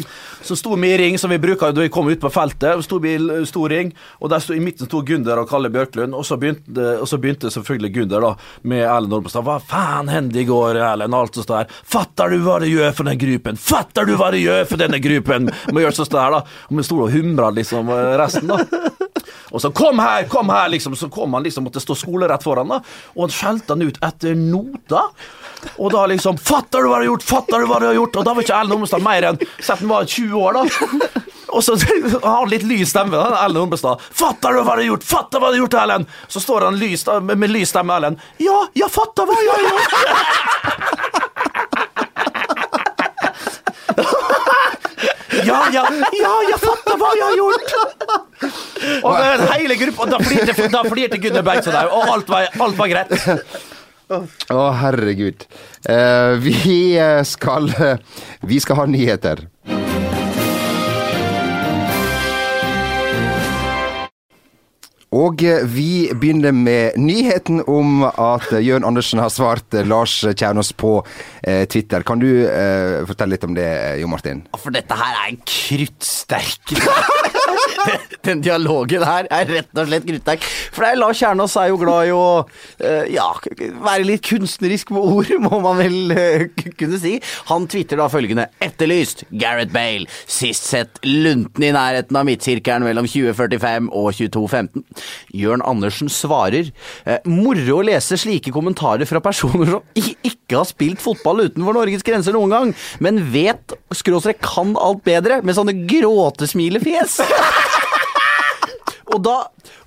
[0.49, 2.79] Så sto vi i ring, som vi bruker da vi kom ut på feltet.
[2.87, 3.91] Sto vi i stor ring,
[4.23, 7.19] og der sto, i midten sto Gunder og Kalle Bjørklund, og så begynte, og så
[7.21, 9.45] begynte selvfølgelig Gunder da, med Erlend Ormbåstad.
[9.49, 11.17] Hva faen hendte i går, Erlend?
[11.19, 11.69] Alt sånt der.
[11.89, 13.59] Fatter du hva det gjør for den gruppen?
[13.61, 15.51] Fatter du hva det gjør for denne gruppen?
[15.73, 16.45] Må gjøre sånn der, da.
[16.71, 18.95] Og vi sto og humra liksom eh, resten, da.
[19.51, 20.97] Og så 'kom her, kom her', liksom.
[20.97, 22.81] Så kom han liksom, måtte stå skolerett foran, da.
[23.17, 25.09] Og han skjelte han ut etter nota.
[25.79, 27.23] Og da liksom 'Fatter du hva du har gjort?
[27.23, 29.79] Fatter du hva du har gjort?' Og da var ikke Ellen Ormestad mer enn Sett
[29.79, 30.63] han var 20 år, da.
[31.49, 31.73] Og så
[32.23, 33.99] har han litt lys stemme, da, Ellen Ormestad.
[34.13, 35.05] 'Fatter du hva du har gjort?
[35.05, 38.21] Fatter hva du har gjort, Ellen?' Så står han lys, da, med lys stemme, Ellen.
[38.39, 40.99] 'Ja, jeg fatter hva jeg har gjort'.
[45.45, 48.28] Ja, ja, ja, jeg fatter hva jeg har gjort!
[49.03, 52.79] Og er hele gruppa, da flirte, da flirte Gunnar Bengtsson òg, og alt var, alt
[52.79, 53.13] var greit.
[54.09, 55.45] Å, herregud.
[55.85, 56.57] Uh, vi
[57.29, 57.99] skal skal
[58.41, 59.47] Vi skal ha nyheter.
[65.09, 70.19] Og eh, vi begynner med nyheten om at eh, Jørn Andersen har svart eh, Lars
[70.21, 70.99] Kjernås på
[71.49, 72.05] eh, Twitter.
[72.05, 74.45] Kan du eh, fortelle litt om det, eh, Jo Martin?
[74.61, 76.77] For dette her er en kruttsterk
[78.29, 81.79] Den dialogen her er rett og slett gruttegg For det er Lars Kjernås er jo
[81.81, 82.25] glad i å
[82.83, 83.29] eh, ja,
[83.85, 86.47] være litt kunstnerisk med ord, må man vel eh,
[86.79, 87.17] kunne si.
[87.51, 90.09] Han tvitrer da følgende Etterlyst Gareth Bale.
[90.29, 94.85] Sist sett lunten i nærheten av midtsirkelen mellom 2045 og 2215.
[95.39, 96.71] Jørn Andersen svarer
[97.05, 102.07] eh, Moro å lese slike kommentarer fra personer som ikke har spilt fotball utenfor Norges
[102.07, 102.75] grenser noen gang,
[103.05, 107.21] men vet skråstrek kan alt bedre, med sånne gråtesmilefjes.
[109.09, 109.35] Og da,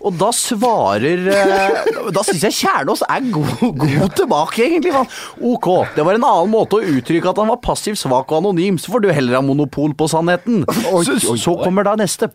[0.02, 4.94] og da svarer eh, Da syns jeg Kjernås er god, god tilbake, egentlig.
[4.96, 5.10] Man.
[5.54, 8.80] Ok, det var en annen måte å uttrykke at han var passiv, svak og anonym,
[8.82, 10.64] så får du heller ha monopol på sannheten.
[11.06, 12.32] Så, så kommer da neste.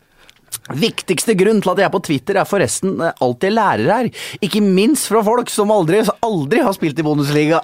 [0.76, 4.12] Viktigste grunn til at jeg er på Twitter er forresten eh, alt jeg lærer her.
[4.42, 7.62] Ikke minst fra folk som aldri, aldri har spilt i Bundesliga.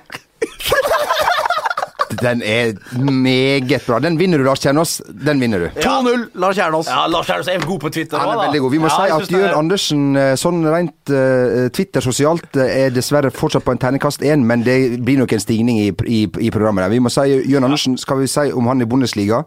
[2.20, 3.98] Den er meget bra.
[4.02, 5.00] Den vinner du, Lars Kjernås.
[5.08, 5.80] Den vinner du.
[5.80, 6.86] 2-0, Lars Kjernås.
[6.90, 8.18] Ja, Lars Kjernås er god på Twitter.
[8.18, 8.46] Han er også, da.
[8.48, 8.72] veldig god.
[8.74, 12.86] Vi må Ja, si at er- Jørn Andersen, eh, sånn rent uh, Twitter sosialt, eh,
[12.86, 16.22] er dessverre fortsatt på en terningkast én, men det blir nok en stigning i, i,
[16.46, 16.84] i programmet.
[16.84, 16.90] der.
[16.96, 19.42] Vi må si Jørn Andersen, skal vi si om han i Bundesliga?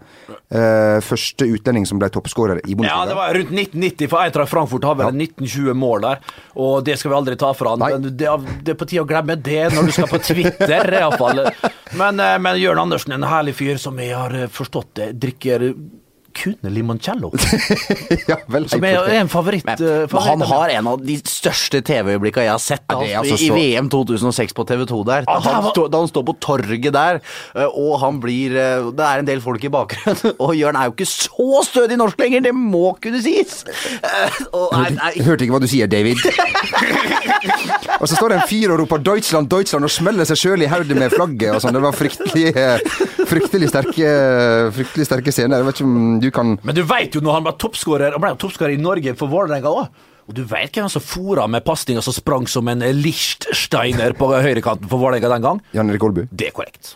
[0.54, 2.96] Uh, første utlending som ble toppskårer i Bundesliga.
[3.02, 6.20] Ja, det var rundt 1990, for Eintracht Frankfurt har vel 1920 mål der.
[6.56, 8.02] Og det skal vi aldri ta fra han.
[8.16, 8.30] Det,
[8.64, 11.44] det er på tide å glemme det når du skal på Twitter, iallfall.
[11.96, 15.70] Men, men Jørn Andersen er en herlig fyr som jeg har eh, forstått det, drikker
[16.36, 17.30] kun limoncello.
[18.30, 19.66] ja, vel, Som er, er en favoritt.
[19.68, 23.00] Men, eh, men favoritt han har en av de største TV-øyeblikkene jeg har sett Ja,
[23.02, 25.26] er altså, altså i VM 2006 på TV2 der.
[25.28, 27.20] Da, Ah, han, var- står- da han står på torget der,
[27.56, 30.90] eh, og han blir eh, Det er en del folk i bakgrunnen, og Jørn er
[30.90, 33.64] jo ikke så stødig norsk lenger, det må kunne sies!
[34.52, 36.20] Og, nei, nei, hørte ikke hva du sier, David.
[38.02, 40.70] og så står det en fyr og roper 'Deutschland, Deutschland' og smeller seg sjøl i
[40.72, 41.76] hodet med flagget og sånn.
[41.76, 42.54] Det var fryktelig,
[43.30, 44.12] fryktelig sterke
[44.76, 45.62] Fryktelig sterke scener.
[45.62, 48.24] Jeg vet ikke om du kan Men du veit jo når han var toppskårer, han
[48.24, 50.04] ble toppskårer i Norge for Vålerenga òg.
[50.26, 54.90] Og du veit hvem som fora med pasninger som sprang som en Lichtsteiner på høyrekanten
[54.90, 55.62] for Vålerenga den gang?
[55.78, 56.26] Jan Erik Olbu.
[56.32, 56.96] Det er korrekt.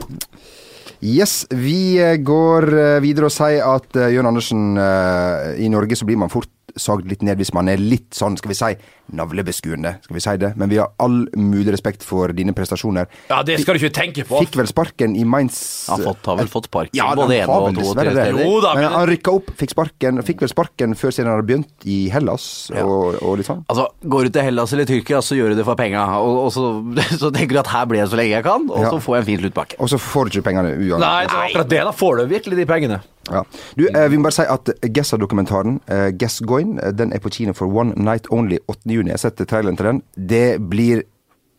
[1.00, 5.96] Yes, vi eh, går eh, videre og sier at uh, Jørn Andersen eh, I Norge
[5.96, 8.74] så blir man fort sagd litt ned hvis man er litt sånn, skal vi si,
[9.16, 9.96] navlebeskuende.
[10.04, 10.52] Skal vi si det?
[10.60, 13.08] Men vi har all mulig respekt for dine prestasjoner.
[13.30, 14.40] Ja, det skal du ikke tenke på.
[14.46, 17.50] Fikk vel sparken i Mainz han har, fått, har vel fått sparken Ja, både én
[17.50, 18.14] og to og tre det.
[18.18, 18.44] steder.
[18.46, 21.40] Jo da, men men- han rykka opp, fikk sparken, fikk vel sparken før siden han
[21.40, 23.66] hadde begynt i Hellas og, og litt sånn.
[23.70, 26.06] Altså, Går du til Hellas eller Tyrkia, så gjør du det for penga.
[26.22, 26.66] Og, og så,
[27.22, 28.90] så tenker du at her blir jeg så lenge jeg kan, og Ja.
[28.94, 29.80] så får jeg en fin sluttpakke.
[29.80, 31.00] Og så får du ikke pengene uansett.
[31.06, 31.82] Nei, det er akkurat det.
[31.90, 33.02] Da får du virkelig de pengene.
[33.28, 33.44] Ja.
[33.76, 37.30] Du, eh, vi må bare si at Gessa-dokumentaren, eh, Guess Going, eh, den er på
[37.30, 38.90] kino for One Night Only 8.
[38.90, 39.10] juni.
[39.10, 40.02] Jeg har sett traileren til den.
[40.16, 41.04] Det blir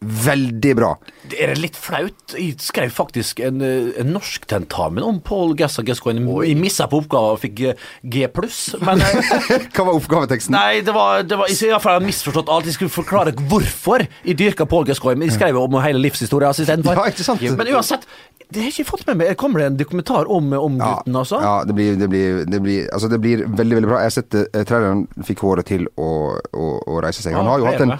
[0.01, 0.95] veldig bra.
[1.29, 2.33] Det er litt flaut.
[2.33, 6.25] Jeg skrev faktisk en, eh, en norsk tentamen om Paul Gessa Gascoigne.
[6.47, 10.57] Jeg missa på oppgaven og fikk eh, G pluss, eh, Hva var oppgaveteksten?
[10.57, 12.71] Nei, det var, det var hvert fall misforstått alt.
[12.71, 15.21] Jeg skulle forklare hvorfor jeg dyrka Paul Gascoigne.
[15.21, 16.97] Men jeg skrev om hele livshistorien istedenfor.
[16.97, 17.45] Ja, ikke sant?
[17.45, 18.09] Men uansett,
[18.49, 19.37] det har jeg ikke fått med meg.
[19.39, 21.45] Kommer det en dokumentar om, om Ja, gutten, altså?
[21.45, 24.01] ja det, blir, det, blir, det, blir, altså det blir veldig veldig bra.
[24.01, 26.11] Jeg har sett traileren fikk håret til å,
[26.41, 27.37] å, å reise seg.
[27.37, 27.99] Han har jo hatt en,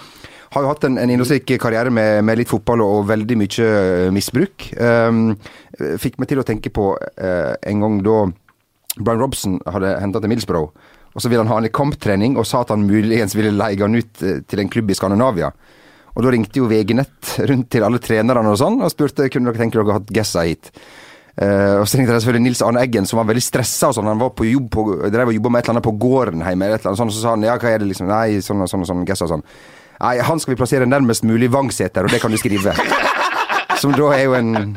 [0.51, 4.07] har jo hatt en, en innholdsrik karriere med, med litt fotball og, veldig mye eh,
[4.13, 4.67] misbruk.
[4.75, 5.35] Um,
[6.01, 8.17] fikk meg til å tenke på uh, en gang da
[8.99, 10.71] Brian Robson hadde henta til Middlesbrough.
[11.11, 13.95] Og så ville han ha i kamptrening, og sa at han muligens ville leie han
[13.95, 15.51] ut eh, til en klubb i Skandinavia.
[16.11, 19.51] Og da ringte jo VG Nett rundt til alle trenerne og sånn, og spurte kunne
[19.51, 20.71] dere tenke dere å ha Gessa hit.
[21.31, 23.93] Uh, og så ringte jeg selvfølgelig Nils Arne Eggen, som var veldig stressa.
[23.95, 24.09] sånn.
[24.11, 26.67] Han var på jobb på, drev og jobba med et eller annet på gården hjemme.
[26.67, 28.63] eller Et eller annet og så sa han ja, hva er det liksom Nei, sånn
[28.63, 29.45] og sånn og sånn, Gessa og sånn.
[30.01, 32.73] Nei, han skal vi plassere nærmest mulig Vangseter, og det kan du skrive.
[33.81, 34.73] Som da er jo en,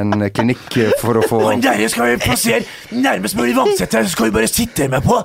[0.00, 2.60] en klinikk for å få der skal vi plassere
[2.92, 5.22] nærmest mulig Vangseter, så skal vi bare sitte med på.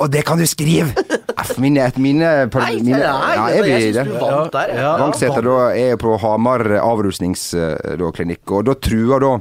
[0.00, 0.92] Og det kan du skrive!
[1.40, 3.16] F, mine, et, mine, par, mine ja,
[3.48, 4.06] er vi det?
[4.20, 4.72] vant der.
[4.76, 4.92] Ja.
[5.00, 9.34] Vangseter da er på Hamar avrusningsklinikk, og da truer da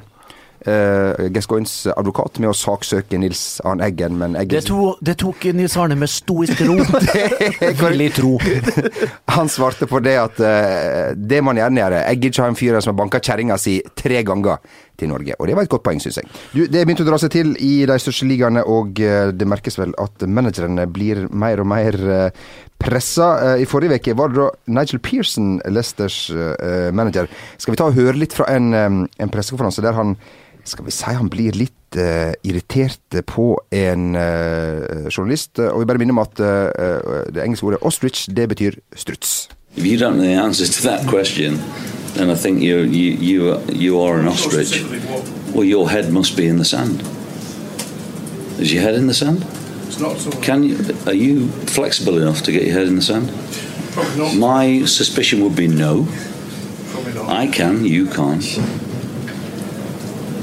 [0.68, 5.48] uh, Gascoins advokat med å saksøke Nils Arne Eggen, men Eggen Det, to, det tok
[5.58, 6.78] Nils Arne med stoisk ro.
[7.82, 8.36] Villig tro.
[9.36, 12.60] Han svarte på det at eh, det man gjerne gjør Jeg gidder ikke ha en
[12.60, 14.60] fyr som har banka kjerringa si tre ganger
[15.00, 15.38] til Norge.
[15.40, 16.30] Og det var et godt poeng, syns jeg.
[16.54, 19.80] Du, det begynte å dra seg til i de største ligaene, og eh, det merkes
[19.80, 22.48] vel at managerne blir mer og mer uh,
[22.82, 23.56] pressa.
[23.56, 27.30] Eh, I forrige uke var det da Nigel Pearson, Leicesters eh, manager.
[27.58, 30.18] Skal vi ta og høre litt fra en, eh, en pressekonferanse der han
[30.66, 35.60] skal vi si han blir litt uh, irritert på en uh, journalist.
[35.62, 39.44] Og vi bare minner om at uh, det engelske ordet ostrich, det betyr struts.
[39.78, 41.58] If you don't know the answer to that question,
[42.14, 44.84] then I think you you you you are an ostrich.
[45.54, 47.02] Well, your head must be in the sand.
[48.60, 49.46] Is your head in the sand?
[49.88, 50.44] It's not.
[50.44, 50.78] Can you?
[51.06, 53.30] Are you flexible enough to get your head in the sand?
[53.92, 54.36] Probably not.
[54.36, 56.08] My suspicion would be no.
[56.92, 57.30] Probably not.
[57.30, 57.86] I can.
[57.86, 58.44] You can't.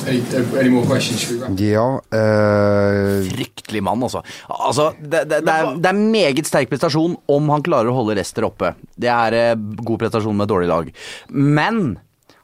[0.06, 0.22] Any,
[0.58, 1.20] any more questions?
[1.22, 1.60] Should we wrap?
[1.60, 3.26] Ja uh...
[3.32, 4.22] Fryktelig mann, altså.
[4.48, 8.16] altså det, det, det, er, det er meget sterk prestasjon om han klarer å holde
[8.18, 8.74] Rester oppe.
[8.98, 10.90] Det er eh, god prestasjon med dårlig lag.
[11.32, 11.84] Men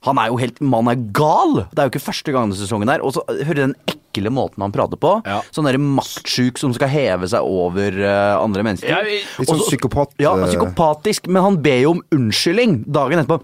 [0.07, 1.64] han er jo helt Mannen er gal!
[1.73, 3.03] Det er jo ikke første gang denne sesongen her.
[3.05, 5.16] Og så eh, hører du den ekle måten han prater på.
[5.27, 5.40] Ja.
[5.55, 8.92] Sånn derre maktsjuk som skal heve seg over uh, andre mennesker.
[8.92, 11.29] Ja, vi- Litt sånn psykopat, Ja, psykopatisk.
[11.31, 13.42] Men han ber jo om unnskyldning dagen etterpå.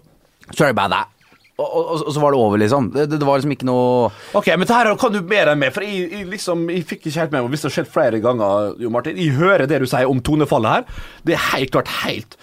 [0.52, 1.10] Sorry about that.
[1.54, 2.88] Og, og, og, så var det over, liksom.
[2.90, 5.60] Det, det, det var liksom ikke noe Ok, men det her kan du mer enn
[5.60, 7.92] meg, for jeg, jeg, liksom, jeg fikk ikke helt med meg hvis det har skjedd
[7.94, 8.72] flere ganger.
[8.82, 11.04] Jo Martin, Jeg hører det du sier om tonefallet her.
[11.22, 12.34] Det er helt klart helt,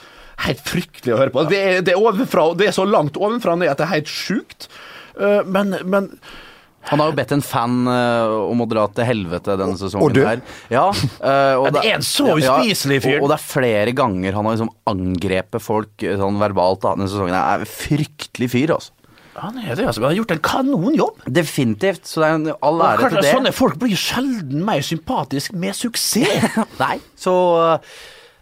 [0.45, 1.43] helt fryktelig å høre på.
[1.51, 4.13] Det er, det er, ovenfra, det er så langt ovenfra ned at det er helt
[4.15, 4.69] sjukt.
[5.19, 6.07] Eh, men, men
[6.87, 10.07] Han har jo bedt en fan uh, om å dra til helvete denne sesongen.
[10.07, 10.23] og dø.
[10.71, 13.19] Ja, uh, Ja, det er en så uspiselig fyr.
[13.19, 16.95] og, og det er flere ganger han har liksom angrepet folk eh, sånn verbalt da,
[16.95, 17.35] denne sesongen.
[17.35, 18.95] Det er en fryktelig fyr, altså.
[19.39, 20.01] Han er det, altså.
[20.01, 21.21] Han har gjort en kanonjobb.
[21.31, 22.07] Definitivt.
[22.07, 23.29] Så det er en all ære til det.
[23.31, 26.57] Sånne folk blir sjelden mer sympatisk med suksess.
[26.83, 27.35] Nei, så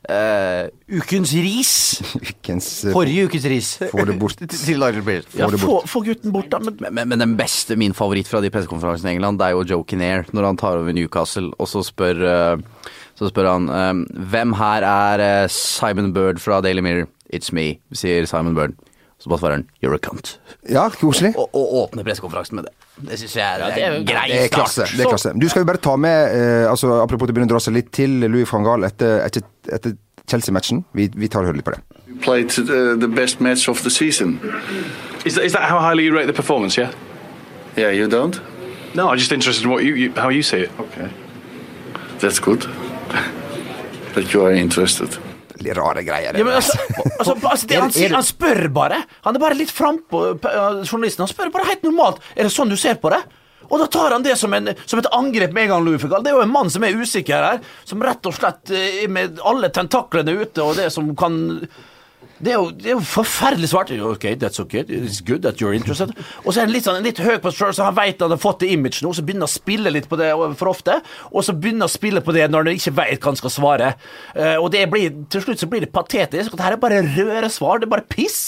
[0.09, 1.73] uh, Ukens ris.
[2.31, 3.69] Ukens eh, Forrige ukens ris.
[3.93, 4.41] Få det bort.
[4.41, 5.29] til Nigel Pearce.
[5.37, 6.61] Ja, det få, få gutten bort, da.
[6.63, 9.57] Men Men, men, men den beste, min favoritt fra de pressekonferansene i England, det er
[9.57, 13.69] jo Joe Kinnair, når han tar over Newcastle, og så spør, uh, så spør han
[13.69, 17.09] uh, Hvem her er Simon Bird fra Daily Mirror?
[17.29, 18.73] It's me, sier Simon Bird.
[19.19, 20.39] Så bare svarer han You're a cunt.
[20.69, 21.33] Ja, koselig.
[21.35, 22.73] Og, og åpner pressekonferansen med det.
[23.09, 24.85] Det syns jeg er, Ja, er er grei Det er klasse.
[24.85, 24.97] start.
[24.97, 25.33] det er klasse.
[25.35, 27.75] Du skal jo bare ta med, eh, altså apropos det å begynne å dra seg
[27.75, 29.97] litt til Louis van Gaal etter, etter, etter
[30.29, 30.85] Chelsea-matchen.
[30.95, 31.83] Vi, vi tar og hører litt på det.
[32.21, 34.39] played uh, the best match of the season.
[35.25, 36.77] Is that, is that how highly you rate the performance?
[36.77, 36.91] Yeah.
[37.77, 38.39] Yeah, you don't?
[38.95, 40.71] No, I'm just interested in what you, you how you see it.
[40.79, 41.09] Okay.
[42.19, 42.61] That's good.
[44.15, 45.17] that you are interested.
[45.77, 46.37] Rare greier.
[46.39, 46.77] Ja, altså,
[47.19, 49.01] altså, altså det, han, han spør bare.
[49.27, 50.23] Han er bare litt frampå,
[50.85, 51.25] journalisten.
[51.25, 52.23] Han spør bare helt normalt.
[52.35, 53.21] Er det sånn du ser på det?
[53.69, 56.23] Og da tar han det som, en, som et angrep med en gang, Louis Figal.
[56.25, 57.61] Det er jo en mann som er usikker her.
[57.85, 61.37] Som rett og slett eh, med alle tentaklene ute, og det som kan
[62.39, 63.89] det er, jo, det er jo forferdelig svart.
[63.91, 66.13] Ok, that's ok, It's good that you're interested.
[66.45, 68.39] Og så er han litt, sånn, litt høy på seg så han vet han har
[68.39, 70.99] fått det imaget nå, så begynner han å spille litt på det for ofte.
[71.33, 73.53] Og så begynner han å spille på det når han ikke vet hva han skal
[73.53, 73.93] svare.
[74.35, 76.55] Eh, og det blir, til slutt så blir det patetisk.
[76.55, 77.81] Det her er bare røre svar.
[77.81, 78.39] Det er bare piss.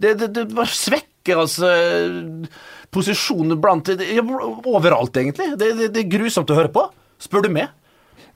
[0.00, 2.48] Det, det, det bare svekker hans altså,
[2.90, 5.52] posisjon blant Overalt, egentlig.
[5.60, 6.88] Det, det er grusomt å høre på,
[7.20, 7.68] spør du meg.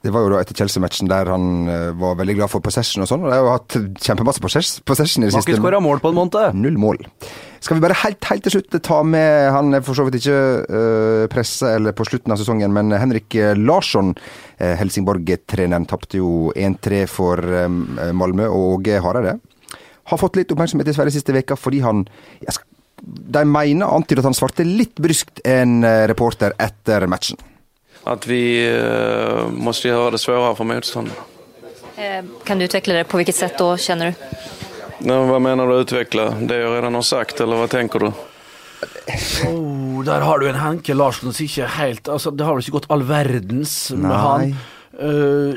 [0.05, 3.09] Det var jo da etter Chelsea-matchen der han eh, var veldig glad for possession og
[3.09, 3.25] sånn.
[3.25, 5.63] Og de har jo hatt kjempemasse possession i det Har ikke siste.
[5.63, 6.59] skåra mål på en måned.
[6.61, 7.01] Null mål.
[7.65, 10.37] Skal vi bare helt, helt til slutt ta med Han er for så vidt ikke
[10.69, 14.13] uh, pressa eller på slutten av sesongen, men Henrik eh, Larsson,
[14.55, 19.33] Uh, Helsingborg-treneren, tapte jo 1-3 for eh, Malmö og Åge Hareide.
[20.13, 22.05] Har fått litt oppmerksomhet i Sverige siste veka fordi han
[22.45, 22.61] jeg
[23.35, 27.41] De mener antyder at han svarte litt bryskt en eh, reporter etter matchen.
[28.05, 31.17] Att vi uh, måste göra det svårare för motståndare.
[31.97, 33.05] Eh, Kan du utveckla det?
[33.05, 34.13] På vilket sätt då känner du?
[34.99, 36.31] Nej, vad menar du utveckla?
[36.31, 38.13] Det jag redan har sagt eller vad tänker du?
[39.49, 42.65] Oh, der har du en Henke Larsen som ikke er helt altså, Det har vel
[42.65, 44.19] ikke gått all verdens med Nei.
[44.19, 44.55] han.
[44.95, 45.55] Eh,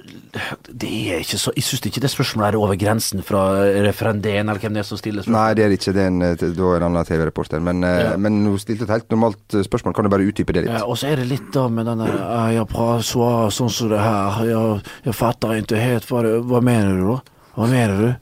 [0.73, 3.43] det er ikke så Jeg syns ikke det spørsmålet er over grensen fra
[3.85, 5.37] referendeen, eller hvem det er som stiller spørsmål.
[5.37, 5.93] Nei, det er det ikke.
[5.93, 7.61] Det er en, eh, da er en annen TV-reporter.
[7.61, 8.17] Men, eh, Ja.
[8.17, 9.93] men hun stilte et helt normalt spørsmål.
[9.93, 10.73] Kan du bare utdype det litt?
[10.73, 12.07] Ja, og så er det litt da med denne
[12.53, 14.45] Jeg prater sånn som det her.
[14.45, 17.21] Jeg, jeg fatter ikke helt hva, det- hva mener du da?
[17.57, 18.15] Hva mener du?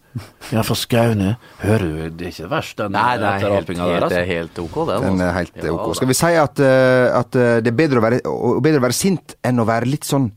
[0.51, 1.38] Jeg er fra Skaune.
[1.60, 4.10] Hører du, det er ikke verst, den Nei, det er helt, helt, altså.
[4.10, 5.01] det er helt ok, den.
[5.01, 5.23] Den altså.
[5.28, 5.95] er helt Ja, ok.
[5.95, 8.21] Skal vi si at, at det er bedre å, være,
[8.62, 10.32] bedre å være sint enn å være litt sånn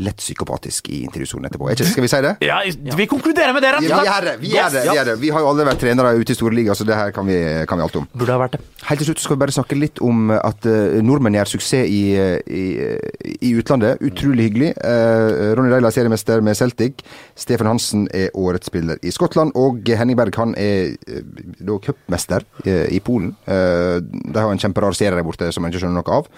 [0.00, 1.68] lett psykopatisk i intervjusonen etterpå?
[1.68, 2.34] Er ikke, skal vi si det?
[2.44, 2.60] Ja,
[2.96, 4.08] vi konkluderer med det, rett og slett.
[4.08, 4.36] Ja!
[4.40, 5.16] Vi, gjør det, vi, gjør det.
[5.20, 7.38] vi har jo alle vært trenere ute i store liga, så det her kan vi,
[7.68, 8.06] kan vi alt om.
[8.16, 8.62] Burde ha vært det.
[8.88, 12.00] Helt til slutt skal vi bare snakke litt om at eh, nordmenn gjør suksess i,
[12.18, 14.00] eh, i, eh, i utlandet.
[14.04, 14.72] Utrolig hyggelig.
[14.80, 17.04] Uh, Ronny Deila er seriemester med Celtic.
[17.38, 19.52] Stefan Hansen er årets spiller i Skottland.
[19.58, 21.20] Og Henning Berg han er uh,
[21.60, 23.34] da cupmester i Polen.
[23.46, 26.28] De har en kjemperar serie der borte som man ikke skjønner noe av.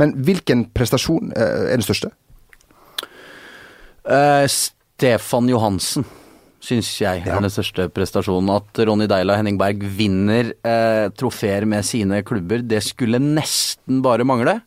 [0.00, 2.12] Men hvilken prestasjon er den største?
[4.04, 6.06] Eh, Stefan Johansen
[6.60, 8.50] syns jeg er den største prestasjonen.
[8.60, 14.02] At Ronny Deila og Henning Berg vinner eh, trofeer med sine klubber, det skulle nesten
[14.04, 14.60] bare mangle.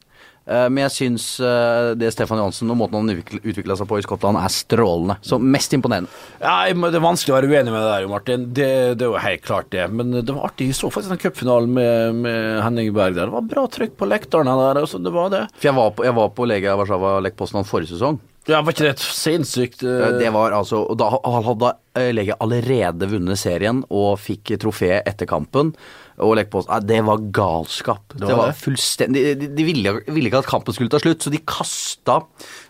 [0.43, 4.03] Eh, men jeg syns eh, det Stefan Johansen og måten han utvikla seg på i
[4.03, 5.15] Skottland, er strålende.
[5.23, 6.11] Så mest imponerende.
[6.41, 8.49] Ja, Det er vanskelig å være uenig med det der, Martin.
[8.57, 8.69] Det,
[8.99, 9.87] det er jo helt klart det.
[9.93, 10.71] Men det var artig.
[10.73, 13.29] Jeg så faktisk den cupfinalen med, med Henning Berg der.
[13.29, 14.81] Det var bra trykk på lekterne der.
[14.83, 15.45] Altså, det var det.
[15.55, 18.19] For jeg var på, jeg var på Lega Warszawa Lech Poznan forrige sesong.
[18.49, 21.07] Ja, Var ikke det et sinnssykt eh, Det var altså Da
[21.47, 21.73] hadde
[22.11, 25.75] Lege allerede vunnet serien og fikk trofé etter kampen.
[26.21, 28.03] Og Lech Poznan ja, Det var galskap.
[28.13, 28.59] Det var var, det.
[28.61, 32.19] fullstendig De, de ville, ville ikke at kampen skulle ta slutt, så de kasta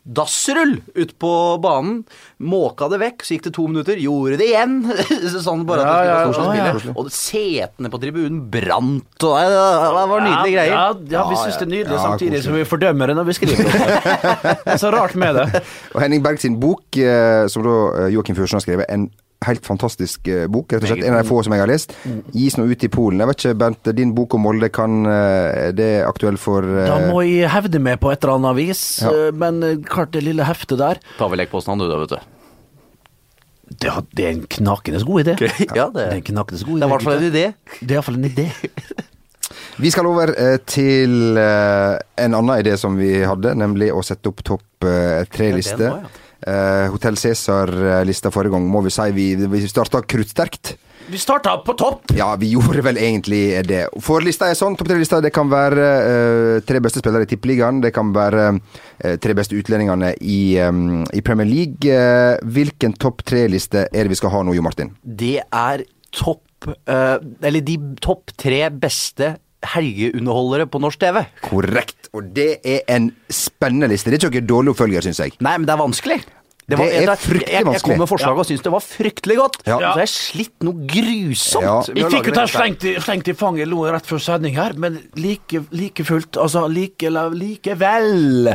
[0.04, 1.32] dassrull ut på
[1.64, 2.02] banen.
[2.44, 4.78] Måka det vekk, så gikk det to minutter, gjorde det igjen.
[5.46, 6.96] sånn bare at Ja, det ja, skulle ja, ja, spille.
[7.00, 10.76] Og setene på tribunen brant, og det, det var nydelige greier.
[10.76, 12.46] Ja, ja, vi syns det er nydelig, Ja, samtidig koselig.
[12.48, 13.92] som vi fordømmer det når vi skriver det.
[14.64, 15.64] Det er så rart med det.
[15.94, 19.08] Og Henning Berg sin bok, eh, som da eh, Joakim Førsen har skrevet, en
[19.48, 20.74] helt fantastisk eh, bok.
[20.74, 21.94] rett og slett En av de få som jeg har lest.
[22.34, 23.22] Gis nå ut i Polen.
[23.24, 26.88] Jeg vet ikke, Bent, din bok om Molde, kan det er aktuelt aktuell for eh,
[26.88, 29.12] Da må jeg hevde meg på et eller annet vis, Ja.
[29.12, 32.10] eh, men eh, klart det lille heftet der Ta vel lekposten Poznan, du da, vet
[32.10, 32.20] du.
[33.80, 35.34] det, er en knakende god idé.
[35.76, 36.80] Ja, det, Det er en knakende god idé.
[36.80, 37.46] det er i hvert fall en idé.
[37.80, 38.48] Det er i hvert fall en idé.
[39.78, 44.30] Vi skal over eh, til eh, en annen idé som vi hadde, nemlig å sette
[44.30, 45.90] opp topp eh, tre-liste.
[45.90, 50.76] Ja, Eh, Hotell Cæsar-lista forrige gang må vi si vi, vi starta kruttsterkt.
[51.08, 52.14] Vi starta på topp.
[52.16, 53.82] Ja, vi gjorde vel egentlig det.
[54.04, 57.82] For lista er sånn, topp tre-lista, det kan være uh, tre beste spillere i Tippeligaen.
[57.84, 61.92] Det kan være uh, tre beste utlendingene i, um, i Premier League.
[61.92, 64.94] Uh, hvilken topp tre-liste er det vi skal ha nå, Jo Martin?
[65.04, 65.84] Det er
[66.14, 69.36] topp eh, Eller de topp tre beste
[69.74, 71.24] helgeunderholdere på norsk TV.
[71.46, 72.10] Korrekt.
[72.14, 74.12] Og det er en spennende liste.
[74.14, 75.36] Det er ikke noen dårlig oppfølger, syns jeg.
[75.44, 76.20] Nei, men det er vanskelig.
[76.64, 79.36] Det er jeg, fryktelig jeg, jeg, jeg kom med forslag og syntes det var fryktelig
[79.36, 79.58] godt.
[79.68, 79.80] Ja.
[79.84, 81.66] Så jeg slitt noe grusomt.
[81.68, 81.74] Ja.
[82.00, 85.02] Jeg fikk jo ta slengt, i- slengt i fanget lo rett før sending her, men
[85.20, 88.54] like, like fullt, altså like, likevel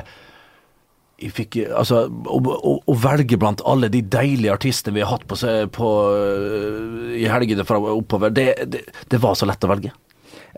[1.18, 5.24] jeg fikk, altså, å, å, å velge blant alle de deilige artistene vi har hatt
[5.26, 5.34] på,
[5.74, 9.90] på, øh, i helgene fra oppover, det, det, det var så lett å velge.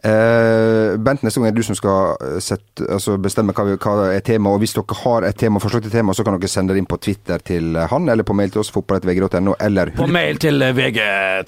[0.00, 3.76] Eh, Bent, neste gang er det du som skal eh, sette, altså bestemme hva, vi-
[3.76, 6.48] hva er tema, Og hvis dere har et tema, forslag til tema, så kan dere
[6.48, 10.06] sende det inn på Twitter til han, eller på mail til oss, fotball.vg.no, eller, På
[10.08, 11.00] mail til øh, VG,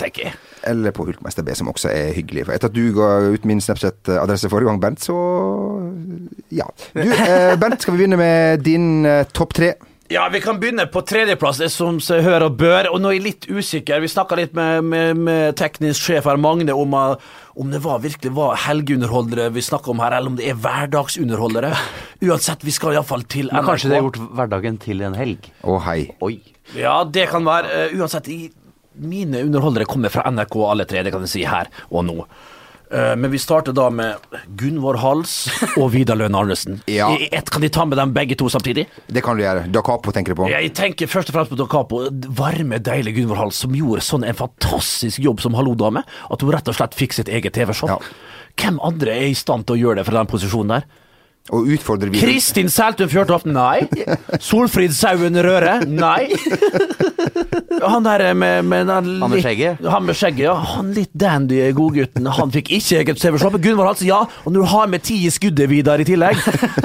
[0.02, 0.34] tenker jeg.
[0.64, 2.44] eller på Hulkmester B, som også er hyggelig.
[2.46, 5.16] For etter at du ga ut min Snapchat-adresse forrige gang, Bent, så
[6.52, 6.68] ja.
[6.94, 9.72] Du, eh, Bent, skal vi begynne med din eh, topp tre?
[10.12, 12.90] Ja, vi kan begynne på tredjeplass, det som seg hør og bør.
[12.92, 14.02] Og nå er jeg litt usikker.
[14.04, 18.02] Vi snakka litt med, med, med teknisk sjef her, Magne, om, uh, om det var
[18.02, 21.72] virkelig var helgeunderholdere vi snakker om her, eller om det er hverdagsunderholdere.
[22.28, 23.56] Uansett, vi skal iallfall til NRK.
[23.56, 25.48] Men kanskje det har gjort hverdagen til en helg.
[25.64, 26.00] Å, hei.
[26.28, 26.34] Oi.
[26.76, 27.72] Ja, det kan være.
[27.72, 28.52] Uh, uansett, i,
[29.00, 32.18] mine underholdere kommer fra NRK alle tre, det kan jeg si her og nå.
[32.92, 34.20] Uh, men vi starter da med
[34.60, 35.46] Gunvor Hals
[35.80, 36.80] og Vidar Lønn Arnesen.
[36.92, 37.06] Ja.
[37.16, 38.84] I ett kan de ta med dem begge to samtidig?
[39.08, 39.64] Det kan du gjøre.
[39.72, 40.48] Da Capo tenker du på?
[40.52, 42.02] Jeg tenker først og fremst på Da Capo.
[42.36, 46.68] Varme, deilige Gunvor Hals, som gjorde sånn en fantastisk jobb som hallo-dame, at hun rett
[46.68, 47.96] og slett fikk sitt eget TV-show.
[48.60, 50.90] Hvem andre er i stand til å gjøre det fra den posisjonen der?
[51.50, 53.48] Og utfordrer vi Kristin Seltun Fjørtoft?
[53.50, 53.82] Nei.
[54.38, 55.80] Solfrid Sauen Røre?
[55.90, 56.28] Nei.
[57.82, 59.80] Han der med, med den Han med skjegget?
[59.90, 60.54] Han med skjegget, ja.
[60.76, 62.28] Han litt dandy godgutten.
[62.38, 63.58] Han fikk ikke eget TV-show.
[63.58, 64.20] Gunvor Hals, ja.
[64.44, 66.38] Og når du har med ti i skuddet, Vidar, i tillegg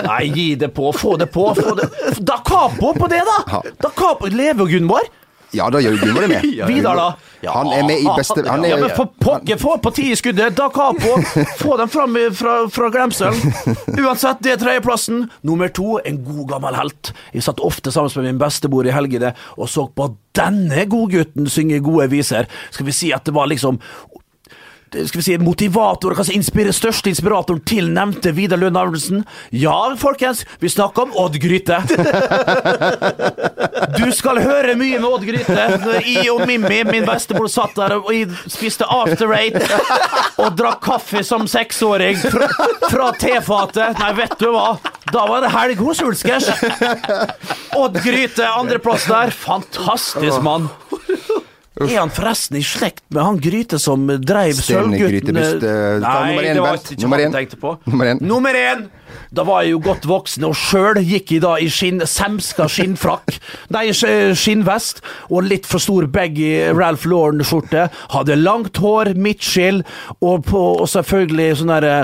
[0.07, 0.89] Nei, gi det på.
[0.95, 1.51] Få det på.
[1.57, 1.91] Få det.
[2.25, 3.61] Da Capo på det, da!
[3.77, 5.05] Da Capo Lever Gunvor?
[5.55, 6.45] Ja, da gjør Gunvor det med.
[6.71, 7.07] Vidar, da?
[7.53, 10.17] Han er med i beste han er, Ja, men for pokker, få på ti i
[10.19, 10.57] skuddet!
[10.57, 11.15] Da Capo!
[11.61, 13.53] Få dem fram fra, fra glemselen.
[13.95, 15.27] Uansett, det er tredjeplassen.
[15.47, 17.13] Nummer to, en god gammel helt.
[17.35, 21.79] Jeg satt ofte sammen med min bestemor i helgene og så på denne godgutten synge
[21.85, 22.49] gode viser.
[22.73, 23.79] Skal vi si at det var liksom
[24.91, 29.25] skal vi si, motivator, kanskje inspire, største inspiratoren til nevnte Vidar Lønn Arnesen.
[29.51, 31.81] Ja, folkens, vi snakker om Odd Gryte.
[33.97, 35.65] Du skal høre mye med Odd Gryte.
[35.83, 38.09] Når jeg og Mimmi, min bestemor, satt der og
[38.49, 39.57] spiste after eight
[40.41, 42.49] og drakk kaffe som seksåring fra,
[42.87, 43.97] fra tefatet.
[44.01, 44.77] Nei, vet du hva?
[45.13, 46.49] Da var det helg hos Ulskers.
[47.77, 49.33] Odd Gryte, andreplass der.
[49.45, 50.69] Fantastisk mann.
[51.85, 56.79] Er han forresten i slekt med han Gryte som dreiv sølvguttene eh, Nei, det var
[56.79, 57.75] ikke Nummer han tenkte på.
[57.85, 58.21] Nummer én.
[58.25, 58.87] Nummer én!
[59.35, 63.35] Da var jeg jo godt voksen, og sjøl gikk jeg da i skinn, semska skinnfrakk.
[63.75, 67.87] Nei, skinnvest og litt for stor baggy Ralph Lauren-skjorte.
[68.15, 69.83] Hadde langt hår, midtskill,
[70.21, 72.01] og, på, og selvfølgelig sånn derre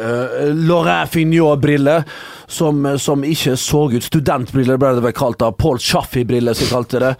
[0.00, 2.06] Uh, Laurin Fignot-briller,
[2.48, 5.50] som, som ikke så ut Studentbriller ble det vel kalt da.
[5.52, 7.10] Paul Chaffey-briller, som kalte det.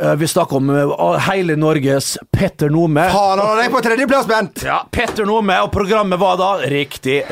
[0.00, 3.00] Eh, vi snakker om eh, hele Norges Petter Nome.
[3.10, 4.60] Faen, han er på tredjeplass, Bent!
[4.66, 7.22] Ja, Petter Nome, og programmet var da riktig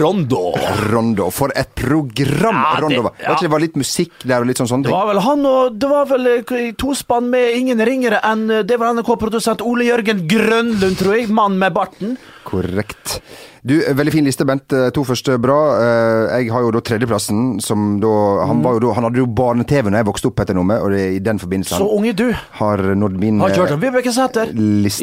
[0.00, 0.48] Rondo.
[0.90, 1.28] Rondo.
[1.30, 3.12] For et program Ja, det- Rondo var.
[3.22, 3.36] Ja.
[3.40, 5.88] det var litt musikk der og litt sånn sånne Det var vel han og Det
[5.92, 11.16] var vel eh, tospann med ingen ringere enn Det var NRK-produsent Ole Jørgen Grønlund, tror
[11.20, 11.28] jeg.
[11.30, 12.16] Mann med barten.
[12.44, 13.20] Korrekt.
[13.64, 14.72] Du, eh, Veldig fin liste, Bent.
[14.74, 15.58] Eh, To første bra.
[15.78, 18.62] Eh, Jeg har jo da tredjeplassen, som da Han, Mm.
[18.64, 21.14] var jo da, han hadde jo barne-TV når jeg vokste opp, etter Nome, og det
[21.14, 22.32] i den forbindelse Så unge du.
[22.58, 24.46] har nådd min Har ikke hørt eh, om Vibeke Sæther.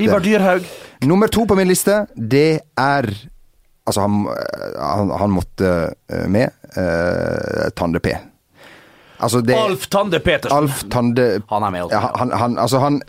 [0.04, 0.64] Ivar Dyrhaug.
[1.04, 3.04] Nummer to på min liste, det er
[3.88, 4.28] Altså, han,
[4.78, 6.52] han, han måtte eh, med.
[6.78, 8.12] Uh, Tande P.
[9.20, 10.56] Altså, det Alf Tande Petersen.
[10.58, 11.92] Alf Tande Han er med også.
[11.96, 13.02] Ja, han, han, altså han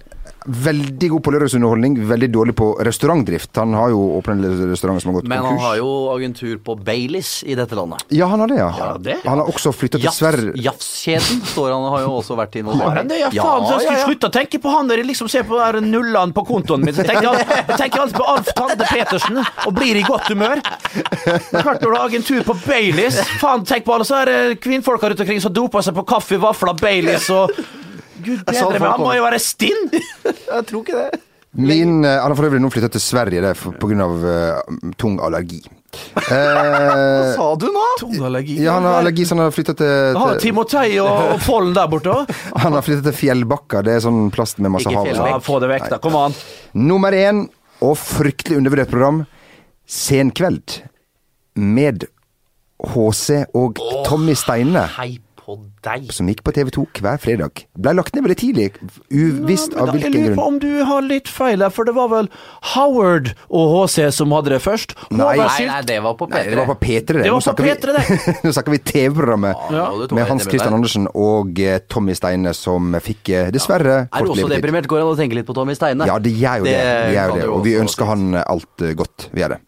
[0.47, 3.51] Veldig god på lørdagsunderholdning, veldig dårlig på restaurantdrift.
[3.61, 5.29] Han har jo åpnet restauranter som har gått konkurs.
[5.29, 5.67] Men han konkurs.
[5.67, 8.05] har jo agentur på Baileys i dette landet.
[8.09, 8.69] Ja, han har det, ja.
[8.79, 9.31] Ja, det, ja.
[9.31, 10.55] Han har også flytta til Sverre.
[10.57, 13.19] Jafskjeden står han har jo også vært Har involvert han det?
[13.21, 15.61] Ja, faen, så jeg skulle slutte å tenke på han når jeg liksom ser på
[15.61, 16.95] der nullene på kontoen min.
[16.97, 20.65] Så jeg tenker, jeg tenker alltid på Alf Tande Petersen og blir i godt humør.
[20.97, 24.41] Men klart når du har agentur på Baileys Faen, tenk på alle så er det
[24.65, 27.53] kvinnfolka rundt omkring som doper seg på kaffe, vafler, Baileys og
[28.25, 29.91] Gud bedre, men han må jo være stinn!
[30.55, 31.27] Jeg tror ikke det.
[31.51, 35.21] Min, eh, han har for øvrig nå flytta til Sverige det, grunn av eh, tung
[35.23, 35.61] allergi.
[35.91, 37.81] Eh, Sa du nå?
[37.99, 38.61] Tungallergi.
[38.63, 41.73] ja, han har allergi, så han har flytta til, Har til Timotei og, og Follen
[41.75, 42.31] der borte òg?
[42.63, 43.81] Han har flytta til Fjellbakka.
[43.87, 45.09] Det er sånn plast med masse hav.
[45.11, 45.99] Ja, få det vekk, da.
[46.05, 46.37] Kom an.
[46.79, 47.43] Nummer én,
[47.83, 49.25] og fryktelig undervurdert program,
[49.91, 50.79] Senkveld.
[51.59, 52.07] Med
[52.87, 54.87] HC og Tommy Steine.
[54.95, 55.17] Hei
[55.51, 56.09] på deg.
[56.15, 57.65] Som gikk på TV2 hver fredag.
[57.77, 58.69] Ble lagt ned veldig tidlig,
[59.11, 60.19] uvisst av hvilken grunn.
[60.21, 62.29] jeg lurer på om du har litt feil her, for det var vel
[62.75, 64.95] Howard og HC som hadde det først?
[65.11, 65.37] Nei.
[65.41, 66.51] Nei, nei, det var på Nei, P3.
[66.51, 67.07] det var på P3, det.
[67.07, 68.35] Det var Nå på snakker vi- P3, det.
[68.47, 69.87] Nå snakker vi TV-programmet Ja,
[70.17, 70.75] med Hans Christian.
[70.81, 74.87] Andersen og eh, Tommy Steine, som fikk eh, dessverre Er du også deprimert?
[74.91, 76.07] Går det an å tenke litt på Tommy Steine?
[76.09, 76.77] Ja, det gjør jo det.
[77.15, 77.49] det, det.
[77.51, 79.29] Og vi ønsker han alt eh, godt.
[79.35, 79.61] Vi gjør det.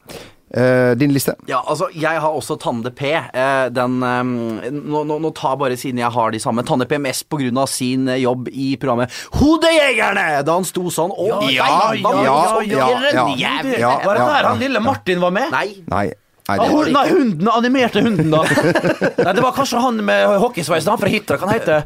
[0.53, 1.35] Eh, din liste?
[1.49, 3.09] Ja, altså, jeg har også Tande P.
[3.33, 6.65] Uh, Den um, nå, nå, nå tar bare siden jeg har de samme.
[6.69, 10.43] Tande P mest på grunn av sin jobb i programmet Hodejegerne!
[10.45, 13.27] Da han sto sånn og Ja, ja, ja, ja.
[13.39, 15.49] Ja, Var det ja, der ja, han lille Martin var med?
[15.55, 15.69] Nei.
[15.89, 16.11] Nei.
[16.49, 18.41] Nei, Ah, det var nei, hunden, animerte hunden, da.
[18.43, 21.37] nei, det var kanskje han med hockeysveisen, han fra Hitra.
[21.39, 21.77] Kan hete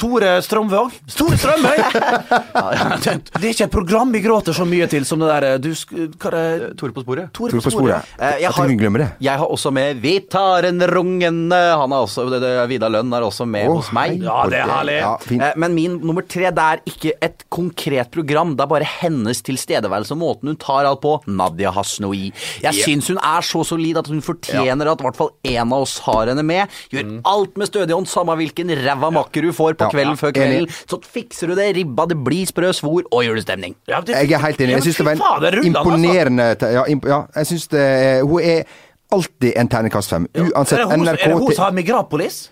[0.00, 0.94] Tore Strømvåg?
[1.12, 1.76] Tore Strømøy!
[3.04, 5.68] det er ikke et program vi gråter så mye til som det der eh, du,
[6.16, 6.70] Hva er det?
[6.80, 7.28] Tore på sporet.
[7.36, 8.08] Tore på sporet.
[8.16, 9.08] Eh, jeg Jeg tror vi glemmer det.
[9.26, 11.60] Jeg har også med Vitaren Rungende.
[11.82, 14.16] Han er også, det, det, Vidar Lønn er også med Å, hos meg.
[14.16, 14.96] hei Ja, det er herlig.
[15.02, 15.44] Ja, fint.
[15.50, 18.56] Eh, Men min nummer tre det er ikke et konkret program.
[18.56, 21.18] Det er bare hennes tilstedeværelse og måten hun tar alt på.
[21.28, 22.30] Nadia Hasnoi.
[22.64, 25.82] Jeg syns hun er så solid at hun fortjener at i hvert fall en av
[25.86, 26.68] oss har henne med.
[26.92, 30.20] Gjør alt med stødig hånd, samme hvilken ræva makker du får på Ja, kvelden ja,
[30.22, 30.68] før kvelden.
[30.90, 31.68] Så fikser du det.
[31.76, 33.74] Ribba, det blir sprø svor og julestemning.
[33.88, 34.76] Ja, det- Jeg er helt enig.
[34.76, 35.64] Jeg syns det var en altså.
[35.70, 38.64] imponerende Ja, imp ja jeg syns det er- Hun er
[39.12, 40.26] alltid en terningkast fem.
[40.34, 42.48] Er Uansett det hun, NRK er det hun som har Migrapolis?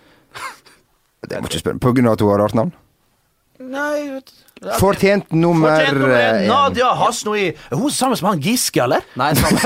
[1.27, 1.79] Det må ikke spørre.
[1.81, 2.71] På grunn av at hun har rart navn?
[3.59, 4.44] Nei vet du.
[4.79, 6.37] Fortjent nummer Fortjent nummer én.
[6.41, 6.47] én.
[6.47, 7.47] Nadia Hasnoi.
[7.51, 9.03] Er hun sammen med han Giske, eller?
[9.19, 9.59] Nei, sammen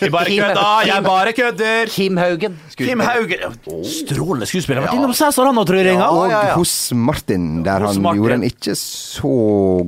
[0.00, 1.90] Jeg bare Kim- kødder, jeg bare kødder.
[1.90, 2.54] Kim Haugen.
[2.78, 3.56] Kim Haugen.
[3.84, 4.84] Strålende skuespiller.
[4.86, 5.96] Vært innom Cæsar han tror jeg.
[5.98, 6.54] Og ja, ja.
[6.54, 8.22] hos Martin, der Hos han Martin.
[8.22, 9.34] gjorde en ikke så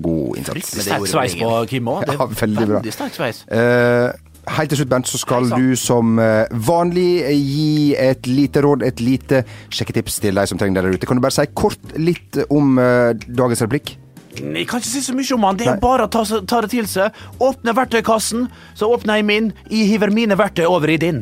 [0.02, 0.74] god innsats.
[0.82, 2.04] Sterk sveis på Kim òg.
[2.10, 2.82] Ja, veldig bra.
[2.82, 3.38] Veldig.
[3.54, 4.10] Eh,
[4.50, 8.98] Helt til slutt, Bernt, så skal du som eh, vanlig gi et lite råd, et
[9.04, 11.06] lite sjekketips til de som trenger det der ute.
[11.06, 13.92] Kan du bare si kort litt om eh, dagens replikk?
[14.38, 15.58] Jeg kan ikke si så mye om han.
[15.58, 15.82] Det er Nei.
[15.82, 17.16] bare å ta, ta det til seg.
[17.42, 19.52] Åpne verktøykassen, så åpner jeg min.
[19.70, 21.20] Jeg hiver mine verktøy over i din.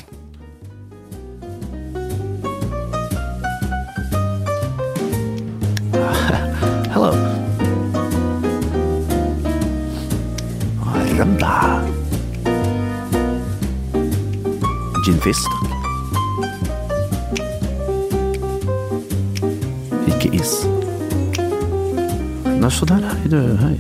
[6.93, 7.13] Hello.
[11.19, 11.83] Rømda.
[15.05, 15.47] Gin fizz.
[20.07, 20.88] Ikke is.
[22.59, 23.39] Nei, så der hei, du.
[23.63, 23.77] Hei.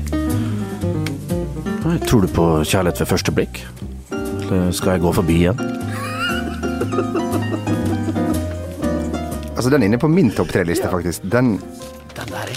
[1.82, 1.96] Hei.
[2.06, 3.58] Tror du på kjærlighet ved første blikk?
[4.12, 5.58] Eller skal jeg gå forbi igjen?
[9.56, 11.26] Altså, den er inne på min topp tre-liste, faktisk.
[11.32, 11.56] Den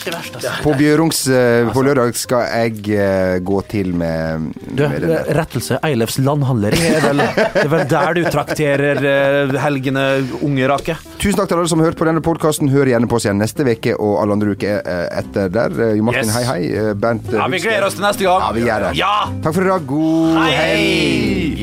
[0.01, 0.53] ikke verst, altså.
[0.65, 5.77] På Bjørungs uh, på lørdag skal jeg uh, gå til med, Du, med rettelse.
[5.87, 6.75] Eilefs landhandler.
[6.75, 10.05] Det er vel, det er vel der du trakterer uh, helgene,
[10.41, 10.97] unge rake.
[11.21, 12.71] Tusen takk til alle som har hørt på denne podkasten.
[12.73, 14.81] Hør gjerne på oss igjen neste uke og alle andre uker
[15.21, 15.77] etter der.
[15.97, 16.35] Jo Martin, Yes.
[16.35, 16.93] hei hei.
[16.97, 18.41] Bernt Ja, vi gleder oss til neste gang.
[18.47, 18.93] Ja, vi gjør det.
[18.99, 19.15] Ja!
[19.45, 19.89] Takk for i dag.
[19.89, 20.53] God Hei!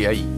[0.03, 0.38] helg.